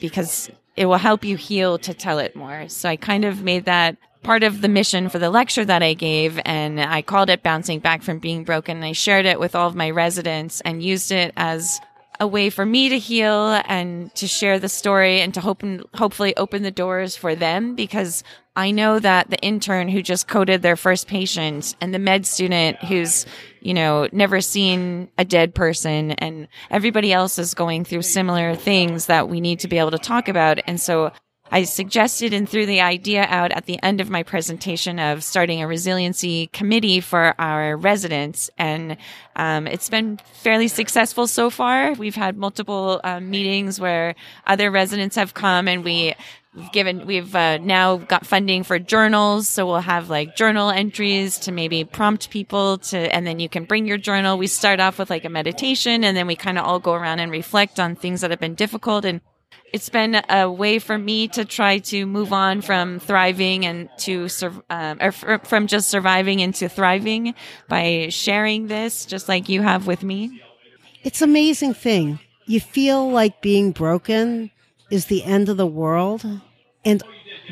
because 0.00 0.50
it 0.76 0.86
will 0.86 0.96
help 0.96 1.24
you 1.24 1.36
heal 1.36 1.78
to 1.78 1.94
tell 1.94 2.18
it 2.18 2.36
more. 2.36 2.68
So 2.68 2.88
I 2.88 2.96
kind 2.96 3.24
of 3.24 3.42
made 3.42 3.64
that 3.64 3.96
part 4.26 4.42
of 4.42 4.60
the 4.60 4.68
mission 4.68 5.08
for 5.08 5.20
the 5.20 5.30
lecture 5.30 5.64
that 5.64 5.84
I 5.84 5.94
gave, 5.94 6.40
and 6.44 6.80
I 6.80 7.00
called 7.00 7.30
it 7.30 7.44
Bouncing 7.44 7.78
Back 7.78 8.02
from 8.02 8.18
Being 8.18 8.42
Broken. 8.42 8.78
And 8.78 8.84
I 8.84 8.90
shared 8.90 9.24
it 9.24 9.38
with 9.38 9.54
all 9.54 9.68
of 9.68 9.76
my 9.76 9.88
residents 9.88 10.60
and 10.62 10.82
used 10.82 11.12
it 11.12 11.32
as 11.36 11.80
a 12.18 12.26
way 12.26 12.50
for 12.50 12.66
me 12.66 12.88
to 12.88 12.98
heal 12.98 13.62
and 13.66 14.12
to 14.16 14.26
share 14.26 14.58
the 14.58 14.68
story 14.68 15.20
and 15.20 15.32
to 15.34 15.40
hope 15.40 15.62
hopefully 15.94 16.34
open 16.36 16.64
the 16.64 16.72
doors 16.72 17.14
for 17.14 17.36
them 17.36 17.76
because 17.76 18.24
I 18.56 18.72
know 18.72 18.98
that 18.98 19.30
the 19.30 19.38
intern 19.42 19.86
who 19.86 20.02
just 20.02 20.26
coded 20.26 20.62
their 20.62 20.76
first 20.76 21.06
patient 21.06 21.76
and 21.80 21.94
the 21.94 21.98
med 21.98 22.26
student 22.26 22.82
who's, 22.82 23.26
you 23.60 23.74
know, 23.74 24.08
never 24.12 24.40
seen 24.40 25.08
a 25.18 25.24
dead 25.24 25.54
person 25.54 26.12
and 26.12 26.48
everybody 26.70 27.12
else 27.12 27.38
is 27.38 27.54
going 27.54 27.84
through 27.84 28.02
similar 28.02 28.56
things 28.56 29.06
that 29.06 29.28
we 29.28 29.40
need 29.40 29.60
to 29.60 29.68
be 29.68 29.78
able 29.78 29.90
to 29.92 29.98
talk 29.98 30.28
about. 30.28 30.58
And 30.66 30.80
so 30.80 31.12
I 31.50 31.64
suggested 31.64 32.32
and 32.32 32.48
threw 32.48 32.66
the 32.66 32.80
idea 32.80 33.22
out 33.22 33.52
at 33.52 33.66
the 33.66 33.82
end 33.82 34.00
of 34.00 34.10
my 34.10 34.22
presentation 34.22 34.98
of 34.98 35.22
starting 35.22 35.62
a 35.62 35.68
resiliency 35.68 36.48
committee 36.48 37.00
for 37.00 37.34
our 37.38 37.76
residents. 37.76 38.50
And 38.58 38.96
um, 39.36 39.66
it's 39.66 39.88
been 39.88 40.18
fairly 40.34 40.68
successful 40.68 41.26
so 41.26 41.50
far. 41.50 41.92
We've 41.92 42.14
had 42.14 42.36
multiple 42.36 43.00
um, 43.04 43.30
meetings 43.30 43.78
where 43.78 44.14
other 44.46 44.70
residents 44.70 45.16
have 45.16 45.34
come 45.34 45.68
and 45.68 45.84
we 45.84 46.14
We've 46.56 46.72
given, 46.72 47.06
we've 47.06 47.36
uh, 47.36 47.58
now 47.58 47.98
got 47.98 48.24
funding 48.24 48.62
for 48.62 48.78
journals. 48.78 49.46
So 49.46 49.66
we'll 49.66 49.80
have 49.80 50.08
like 50.08 50.36
journal 50.36 50.70
entries 50.70 51.38
to 51.40 51.52
maybe 51.52 51.84
prompt 51.84 52.30
people 52.30 52.78
to, 52.78 53.14
and 53.14 53.26
then 53.26 53.40
you 53.40 53.48
can 53.50 53.64
bring 53.64 53.86
your 53.86 53.98
journal. 53.98 54.38
We 54.38 54.46
start 54.46 54.80
off 54.80 54.98
with 54.98 55.10
like 55.10 55.26
a 55.26 55.28
meditation 55.28 56.02
and 56.02 56.16
then 56.16 56.26
we 56.26 56.34
kind 56.34 56.58
of 56.58 56.64
all 56.64 56.80
go 56.80 56.94
around 56.94 57.20
and 57.20 57.30
reflect 57.30 57.78
on 57.78 57.94
things 57.94 58.22
that 58.22 58.30
have 58.30 58.40
been 58.40 58.54
difficult. 58.54 59.04
And 59.04 59.20
it's 59.76 59.90
been 59.90 60.22
a 60.30 60.50
way 60.50 60.78
for 60.78 60.96
me 60.96 61.28
to 61.28 61.44
try 61.44 61.78
to 61.78 62.06
move 62.06 62.32
on 62.32 62.62
from 62.62 62.98
thriving 62.98 63.66
and 63.66 63.90
to 63.98 64.26
um, 64.70 64.98
or 65.02 65.12
from 65.12 65.66
just 65.66 65.90
surviving 65.90 66.40
into 66.40 66.66
thriving 66.68 67.34
by 67.68 68.08
sharing 68.08 68.68
this, 68.68 69.04
just 69.04 69.28
like 69.28 69.50
you 69.50 69.60
have 69.60 69.86
with 69.86 70.02
me. 70.02 70.42
It's 71.02 71.20
amazing 71.20 71.74
thing. 71.74 72.20
You 72.46 72.58
feel 72.58 73.10
like 73.10 73.42
being 73.42 73.72
broken 73.72 74.50
is 74.90 75.06
the 75.06 75.22
end 75.24 75.50
of 75.50 75.58
the 75.58 75.66
world, 75.66 76.24
and 76.84 77.02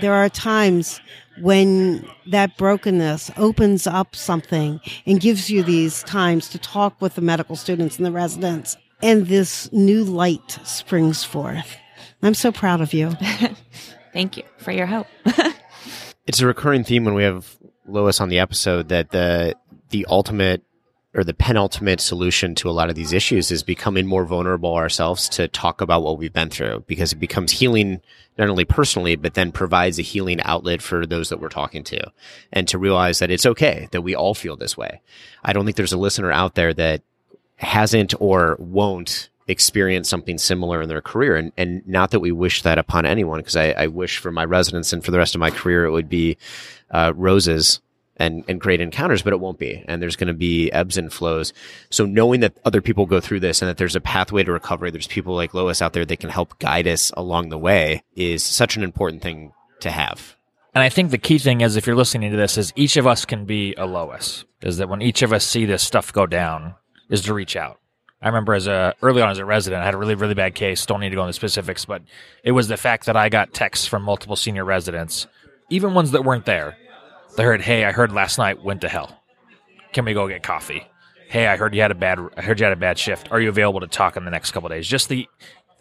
there 0.00 0.14
are 0.14 0.30
times 0.30 1.00
when 1.42 2.09
that 2.26 2.57
brokenness 2.57 3.33
opens 3.37 3.87
up 3.87 4.16
something 4.16 4.80
and 5.04 5.20
gives 5.20 5.50
you 5.50 5.62
these 5.62 6.02
times 6.04 6.48
to 6.48 6.59
talk 6.59 7.02
with 7.02 7.16
the 7.16 7.20
medical 7.20 7.57
students 7.57 7.98
and 7.98 8.07
the 8.07 8.12
residents, 8.12 8.78
and 9.02 9.26
this 9.26 9.70
new 9.72 10.04
light 10.04 10.59
springs 10.64 11.22
forth. 11.22 11.76
I'm 12.23 12.35
so 12.35 12.53
proud 12.53 12.81
of 12.81 12.93
you. 12.93 13.11
Thank 14.12 14.37
you 14.37 14.45
for 14.59 14.73
your 14.73 14.87
help. 14.87 15.07
it's 16.27 16.40
a 16.40 16.47
recurring 16.47 16.85
theme 16.85 17.05
when 17.05 17.14
we 17.14 17.25
have 17.25 17.57
Loice 17.87 18.21
on 18.21 18.29
the 18.29 18.38
episode 18.38 18.88
that 18.88 19.11
the 19.11 19.55
the 19.90 20.07
ultimate 20.09 20.62
or 21.14 21.23
the 21.23 21.35
penultimate 21.35 22.01
solution 22.01 22.55
to 22.57 22.69
a 22.69 22.73
lot 22.73 22.90
of 22.90 22.97
these 22.97 23.12
issues 23.12 23.51
is 23.51 23.62
becoming 23.62 24.07
more 24.07 24.25
vulnerable 24.25 24.75
ourselves 24.75 25.29
to 25.29 25.47
talk 25.47 25.81
about 25.81 26.03
what 26.03 26.19
we've 26.19 26.33
been 26.33 26.51
through 26.51 26.83
because 26.88 27.12
it 27.12 27.21
becomes 27.21 27.53
healing 27.53 28.01
not 28.37 28.49
only 28.49 28.64
personally 28.64 29.14
but 29.14 29.35
then 29.35 29.53
provides 29.53 29.99
a 29.99 30.03
healing 30.03 30.40
outlet 30.43 30.83
for 30.83 31.07
those 31.07 31.29
that 31.29 31.40
we're 31.40 31.49
talking 31.49 31.85
to 31.85 32.11
and 32.53 32.67
to 32.67 32.79
realize 32.79 33.21
that 33.21 33.31
it's 33.31 33.47
okay 33.47 33.88
that 33.93 34.03
we 34.03 34.14
all 34.14 34.35
feel 34.35 34.57
this 34.57 34.77
way. 34.77 35.01
I 35.45 35.53
don't 35.53 35.64
think 35.64 35.77
there's 35.77 35.93
a 35.93 35.99
listener 35.99 36.33
out 36.33 36.55
there 36.55 36.75
that 36.75 37.03
hasn't 37.57 38.14
or 38.19 38.57
won't 38.59 39.29
experience 39.46 40.09
something 40.09 40.38
similar 40.38 40.83
in 40.83 40.88
their 40.88 41.00
career. 41.00 41.37
And, 41.37 41.52
and 41.57 41.87
not 41.87 42.11
that 42.12 42.20
we 42.20 42.33
wish 42.33 42.62
that 42.62 42.78
upon 42.78 43.07
anyone, 43.07 43.40
because 43.40 43.57
I, 43.57 43.70
I, 43.72 43.87
wish 43.88 44.18
for 44.18 44.33
my 44.33 44.44
residents 44.44 44.92
and 44.92 45.04
for 45.04 45.11
the 45.11 45.18
rest 45.18 45.35
of 45.35 45.38
my 45.38 45.50
career, 45.50 45.85
it 45.85 45.90
would 45.90 46.09
be 46.09 46.38
uh, 46.90 47.12
roses 47.14 47.80
and, 48.16 48.44
and 48.48 48.61
great 48.61 48.80
encounters, 48.80 49.22
but 49.22 49.33
it 49.33 49.40
won't 49.40 49.59
be. 49.59 49.85
And 49.87 50.00
there's 50.00 50.16
going 50.16 50.28
to 50.28 50.35
be 50.35 50.70
ebbs 50.72 50.96
and 50.96 51.12
flows. 51.12 51.52
So 51.90 52.07
knowing 52.07 52.40
that 52.40 52.57
other 52.64 52.80
people 52.80 53.07
go 53.07 53.20
through 53.20 53.40
this 53.40 53.61
and 53.61 53.68
that 53.68 53.76
there's 53.76 53.96
a 53.96 54.00
pathway 54.00 54.44
to 54.44 54.52
recovery, 54.52 54.90
there's 54.90 55.07
people 55.07 55.35
like 55.35 55.52
Loice 55.52 55.83
out 55.83 55.92
there 55.92 56.04
that 56.04 56.20
can 56.20 56.30
help 56.30 56.59
guide 56.59 56.87
us 56.87 57.11
along 57.16 57.48
the 57.48 57.59
way 57.59 58.02
is 58.14 58.42
such 58.42 58.76
an 58.76 58.83
important 58.83 59.22
thing 59.22 59.52
to 59.80 59.90
have. 59.90 60.37
And 60.74 60.83
I 60.83 60.88
think 60.88 61.11
the 61.11 61.18
key 61.18 61.38
thing 61.38 61.61
is 61.61 61.76
if 61.76 61.87
you're 61.87 61.96
listening 61.96 62.30
to 62.30 62.37
this 62.37 62.59
is 62.59 62.72
each 62.74 62.96
of 62.96 63.07
us 63.07 63.24
can 63.24 63.44
be 63.44 63.74
a 63.74 63.87
Loice. 63.87 64.44
Is 64.62 64.78
that 64.78 64.88
when 64.88 65.02
each 65.02 65.22
of 65.22 65.33
us 65.33 65.46
see 65.46 65.66
this 65.66 65.83
stuff 65.83 66.12
go 66.12 66.26
down, 66.26 66.74
is 67.11 67.20
to 67.22 67.35
reach 67.35 67.54
out. 67.54 67.78
I 68.25 68.29
remember 68.29 68.55
as 68.55 68.67
a 68.67 68.95
early 69.03 69.21
on 69.21 69.29
as 69.29 69.39
a 69.39 69.45
resident, 69.45 69.83
I 69.83 69.85
had 69.85 69.93
a 69.93 69.99
really 69.99 70.15
really 70.15 70.33
bad 70.35 70.55
case. 70.55 70.87
Don't 70.87 71.01
need 71.01 71.11
to 71.11 71.15
go 71.15 71.23
into 71.23 71.35
specifics, 71.35 71.85
but 71.85 72.01
it 72.43 72.53
was 72.53 72.69
the 72.69 72.79
fact 72.79 73.05
that 73.05 73.17
I 73.17 73.29
got 73.29 73.53
texts 73.53 73.87
from 73.87 74.03
multiple 74.03 74.35
senior 74.35 74.65
residents, 74.65 75.27
even 75.69 75.93
ones 75.93 76.11
that 76.13 76.25
weren't 76.25 76.47
there. 76.47 76.79
They 77.37 77.45
heard, 77.45 77.61
"Hey, 77.61 77.85
I 77.85 77.93
heard 77.93 78.13
last 78.13 78.39
night 78.39 78.65
went 78.65 78.81
to 78.81 78.89
hell. 78.89 79.21
Can 79.93 80.07
we 80.07 80.15
go 80.15 80.27
get 80.27 80.43
coffee?" 80.43 80.87
Hey, 81.29 81.47
I 81.47 81.57
heard 81.57 81.75
you 81.75 81.83
had 81.83 81.91
a 81.91 81.95
bad. 81.95 82.19
I 82.37 82.41
heard 82.41 82.59
you 82.61 82.65
had 82.65 82.73
a 82.73 82.77
bad 82.77 82.99
shift. 82.99 83.31
Are 83.31 83.41
you 83.41 83.51
available 83.51 83.81
to 83.81 83.87
talk 83.87 84.17
in 84.17 84.25
the 84.25 84.31
next 84.31 84.53
couple 84.53 84.71
days? 84.71 84.89
Just 84.89 85.11
the 85.11 85.29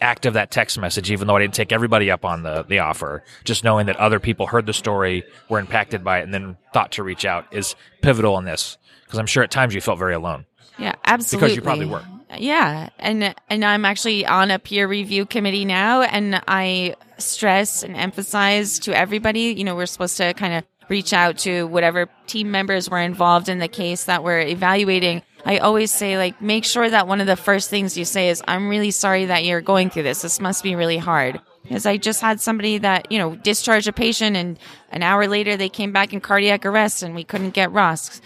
act 0.02 0.26
of 0.26 0.34
that 0.34 0.52
text 0.52 0.78
message, 0.78 1.12
even 1.12 1.28
though 1.28 1.38
I 1.38 1.40
didn't 1.40 1.54
take 1.54 1.72
everybody 1.72 2.12
up 2.12 2.26
on 2.26 2.44
the 2.44 2.64
the 2.64 2.80
offer, 2.80 3.24
just 3.46 3.64
knowing 3.64 3.86
that 3.86 3.96
other 3.96 4.20
people 4.20 4.48
heard 4.48 4.66
the 4.66 4.74
story, 4.74 5.24
were 5.48 5.60
impacted 5.60 6.04
by 6.04 6.20
it, 6.20 6.24
and 6.24 6.34
then 6.34 6.58
thought 6.74 6.92
to 6.94 7.04
reach 7.04 7.24
out 7.24 7.46
is 7.52 7.76
pivotal 8.02 8.38
in 8.38 8.44
this 8.44 8.78
because 9.06 9.18
I'm 9.18 9.28
sure 9.28 9.44
at 9.44 9.52
times 9.52 9.74
you 9.74 9.80
felt 9.80 9.98
very 9.98 10.14
alone. 10.14 10.46
Yeah, 10.78 10.94
absolutely. 11.06 11.46
Because 11.46 11.56
you 11.56 11.62
probably 11.62 11.86
were. 11.86 12.04
Yeah, 12.38 12.90
and 13.00 13.36
and 13.50 13.66
I'm 13.66 13.86
actually 13.86 14.26
on 14.26 14.52
a 14.52 14.60
peer 14.60 14.88
review 14.88 15.26
committee 15.26 15.66
now, 15.66 16.02
and 16.02 16.42
I 16.48 16.96
stress 17.18 17.84
and 17.84 17.96
emphasize 17.96 18.80
to 18.80 18.98
everybody, 18.98 19.54
you 19.54 19.64
know, 19.64 19.76
we're 19.76 19.86
supposed 19.86 20.18
to 20.18 20.34
kind 20.34 20.54
of 20.54 20.64
reach 20.90 21.14
out 21.14 21.38
to 21.40 21.66
whatever 21.68 22.10
team 22.28 22.52
members 22.52 22.90
were 22.90 23.00
involved 23.00 23.50
in 23.50 23.60
the 23.60 23.68
case 23.68 24.06
that 24.06 24.24
we're 24.24 24.42
evaluating. 24.42 25.22
I 25.46 25.58
always 25.58 25.92
say, 25.92 26.18
like, 26.18 26.42
make 26.42 26.66
sure 26.66 26.90
that 26.90 27.08
one 27.08 27.20
of 27.22 27.28
the 27.28 27.36
first 27.36 27.70
things 27.70 27.98
you 27.98 28.06
say 28.06 28.30
is, 28.30 28.42
"I'm 28.48 28.70
really 28.70 28.92
sorry 28.92 29.26
that 29.26 29.44
you're 29.46 29.62
going 29.62 29.90
through 29.90 30.04
this. 30.04 30.22
This 30.22 30.40
must 30.40 30.64
be 30.64 30.76
really 30.76 30.98
hard." 30.98 31.40
Because 31.64 31.86
I 31.86 31.96
just 31.96 32.22
had 32.22 32.42
somebody 32.42 32.78
that 32.80 33.12
you 33.12 33.18
know 33.18 33.36
discharged 33.36 33.88
a 33.88 33.94
patient, 33.94 34.36
and 34.36 34.60
an 34.92 35.04
hour 35.04 35.28
later 35.28 35.58
they 35.58 35.70
came 35.70 35.92
back 35.92 36.14
in 36.14 36.22
cardiac 36.22 36.66
arrest, 36.66 37.04
and 37.04 37.16
we 37.16 37.24
couldn't 37.24 37.52
get 37.52 37.72
ROSC 37.72 38.22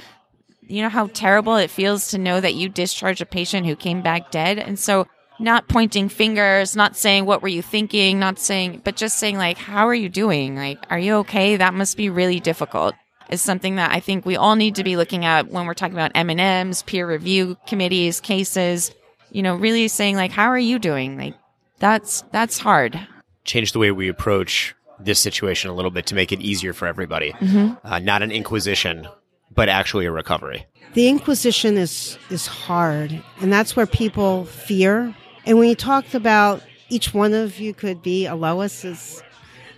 you 0.68 0.82
know 0.82 0.90
how 0.90 1.08
terrible 1.08 1.56
it 1.56 1.70
feels 1.70 2.10
to 2.10 2.18
know 2.18 2.40
that 2.40 2.56
you 2.56 2.70
discharged 2.70 3.22
a 3.22 3.26
patient 3.26 3.66
who 3.66 3.76
came 3.76 4.02
back 4.02 4.32
dead? 4.32 4.60
And 4.60 4.78
so 4.78 5.08
not 5.40 5.68
pointing 5.68 6.10
fingers, 6.10 6.76
not 6.76 6.96
saying 6.96 7.26
what 7.26 7.42
were 7.42 7.48
you 7.48 7.62
thinking, 7.62 8.20
not 8.20 8.40
saying, 8.40 8.82
but 8.84 8.96
just 8.96 9.18
saying 9.18 9.38
like, 9.38 9.58
how 9.58 9.88
are 9.88 9.96
you 9.96 10.10
doing? 10.10 10.56
Like, 10.56 10.84
are 10.90 11.00
you 11.00 11.16
okay? 11.16 11.58
That 11.58 11.74
must 11.74 11.98
be 11.98 12.10
really 12.10 12.40
difficult. 12.40 12.96
Is 13.30 13.42
something 13.42 13.76
that 13.76 13.92
I 13.92 14.00
think 14.00 14.26
we 14.26 14.38
all 14.38 14.56
need 14.56 14.76
to 14.76 14.86
be 14.86 14.96
looking 14.96 15.26
at 15.26 15.50
when 15.50 15.66
we're 15.66 15.74
talking 15.74 15.96
about 15.96 16.14
M&Ms, 16.16 16.84
peer 16.84 17.08
review 17.08 17.58
committees, 17.68 18.22
cases, 18.22 18.92
you 19.32 19.44
know, 19.44 19.56
really 19.56 19.90
saying 19.90 20.16
like, 20.16 20.32
how 20.32 20.48
are 20.48 20.58
you 20.58 20.80
doing? 20.80 21.18
Like, 21.18 21.36
that's, 21.80 22.22
that's 22.32 22.58
hard. 22.58 23.00
Change 23.44 23.74
the 23.74 23.80
way 23.80 23.92
we 23.92 24.08
approach 24.08 24.76
this 25.00 25.20
situation 25.20 25.70
a 25.70 25.74
little 25.74 25.92
bit 25.92 26.06
to 26.08 26.16
make 26.16 26.32
it 26.32 26.40
easier 26.40 26.74
for 26.74 26.88
everybody. 26.88 27.34
Mm-hmm. 27.34 27.74
Uh, 27.86 28.00
not 28.00 28.22
an 28.24 28.32
inquisition, 28.32 29.08
but 29.58 29.68
actually 29.68 30.06
a 30.06 30.12
recovery. 30.12 30.66
The 30.94 31.10
Inquisition 31.10 31.78
is 31.78 32.18
is 32.30 32.46
hard, 32.48 33.22
and 33.42 33.52
that's 33.52 33.76
where 33.76 33.88
people 33.88 34.46
fear. 34.46 35.14
And 35.46 35.58
when 35.58 35.68
you 35.68 35.76
talked 35.76 36.14
about 36.14 36.62
each 36.90 37.14
one 37.14 37.34
of 37.34 37.60
you 37.60 37.74
could 37.74 38.02
be 38.02 38.28
a 38.28 38.36
Loice 38.36 38.86
is 38.86 39.22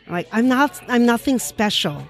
like 0.07 0.27
I'm 0.31 0.47
not 0.47 0.79
I'm 0.87 1.05
nothing 1.05 1.39
special. 1.39 2.07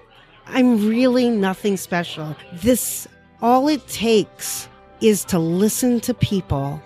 I'm 0.47 0.89
really 0.89 1.29
nothing 1.29 1.77
special. 1.77 2.35
This 2.51 3.07
all 3.41 3.69
it 3.69 3.87
takes 3.87 4.67
is 4.99 5.23
to 5.25 5.39
listen 5.39 6.01
to 6.01 6.13
people 6.13 6.81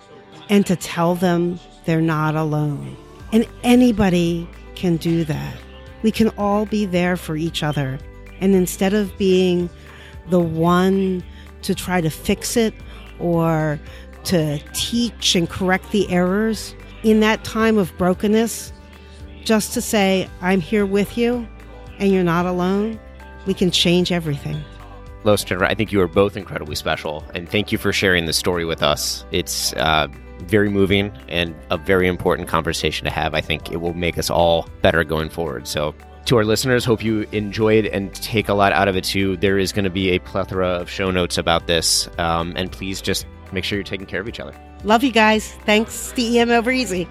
and 0.50 0.66
to 0.66 0.76
tell 0.76 1.14
them 1.14 1.58
they're 1.86 2.02
not 2.02 2.36
alone. 2.36 2.94
And 3.32 3.48
anybody 3.62 4.46
can 4.74 4.98
do 4.98 5.24
that. 5.24 5.56
We 6.02 6.10
can 6.10 6.28
all 6.36 6.66
be 6.66 6.84
there 6.84 7.16
for 7.16 7.36
each 7.36 7.62
other. 7.62 7.98
And 8.40 8.54
instead 8.54 8.92
of 8.92 9.16
being 9.16 9.70
the 10.28 10.40
one 10.40 11.22
to 11.62 11.74
try 11.74 12.00
to 12.00 12.10
fix 12.10 12.56
it 12.56 12.74
or 13.18 13.78
to 14.24 14.58
teach 14.72 15.34
and 15.34 15.48
correct 15.48 15.90
the 15.92 16.08
errors 16.10 16.74
in 17.02 17.20
that 17.20 17.44
time 17.44 17.78
of 17.78 17.96
brokenness, 17.98 18.72
just 19.44 19.74
to 19.74 19.80
say, 19.80 20.28
I'm 20.40 20.60
here 20.60 20.86
with 20.86 21.18
you 21.18 21.46
and 21.98 22.10
you're 22.10 22.24
not 22.24 22.46
alone, 22.46 22.98
we 23.46 23.54
can 23.54 23.70
change 23.70 24.10
everything. 24.10 24.62
And 25.24 25.44
Jennifer, 25.44 25.64
I 25.64 25.74
think 25.74 25.92
you 25.92 26.00
are 26.00 26.08
both 26.08 26.36
incredibly 26.36 26.74
special, 26.74 27.24
and 27.34 27.48
thank 27.48 27.72
you 27.72 27.78
for 27.78 27.92
sharing 27.92 28.26
this 28.26 28.36
story 28.36 28.64
with 28.64 28.82
us. 28.82 29.24
It's 29.30 29.72
uh, 29.74 30.08
very 30.40 30.68
moving 30.68 31.10
and 31.28 31.54
a 31.70 31.78
very 31.78 32.08
important 32.08 32.48
conversation 32.48 33.04
to 33.06 33.10
have. 33.10 33.34
I 33.34 33.40
think 33.40 33.72
it 33.72 33.78
will 33.80 33.94
make 33.94 34.18
us 34.18 34.28
all 34.28 34.68
better 34.82 35.02
going 35.04 35.30
forward. 35.30 35.66
So, 35.66 35.94
to 36.26 36.36
our 36.36 36.44
listeners, 36.44 36.84
hope 36.84 37.02
you 37.02 37.26
enjoyed 37.32 37.86
and 37.86 38.14
take 38.14 38.48
a 38.48 38.54
lot 38.54 38.72
out 38.72 38.88
of 38.88 38.96
it 38.96 39.04
too. 39.04 39.36
There 39.36 39.58
is 39.58 39.72
going 39.72 39.84
to 39.84 39.90
be 39.90 40.10
a 40.10 40.18
plethora 40.18 40.68
of 40.68 40.88
show 40.88 41.10
notes 41.10 41.38
about 41.38 41.66
this, 41.66 42.08
um, 42.18 42.54
and 42.56 42.70
please 42.70 43.00
just 43.00 43.26
make 43.52 43.64
sure 43.64 43.76
you're 43.76 43.84
taking 43.84 44.06
care 44.06 44.20
of 44.20 44.28
each 44.28 44.40
other. 44.40 44.54
Love 44.84 45.02
you 45.02 45.12
guys. 45.12 45.52
Thanks 45.64 46.12
to 46.12 46.38
EM 46.38 46.50
Over 46.50 46.70
Easy. 46.70 47.08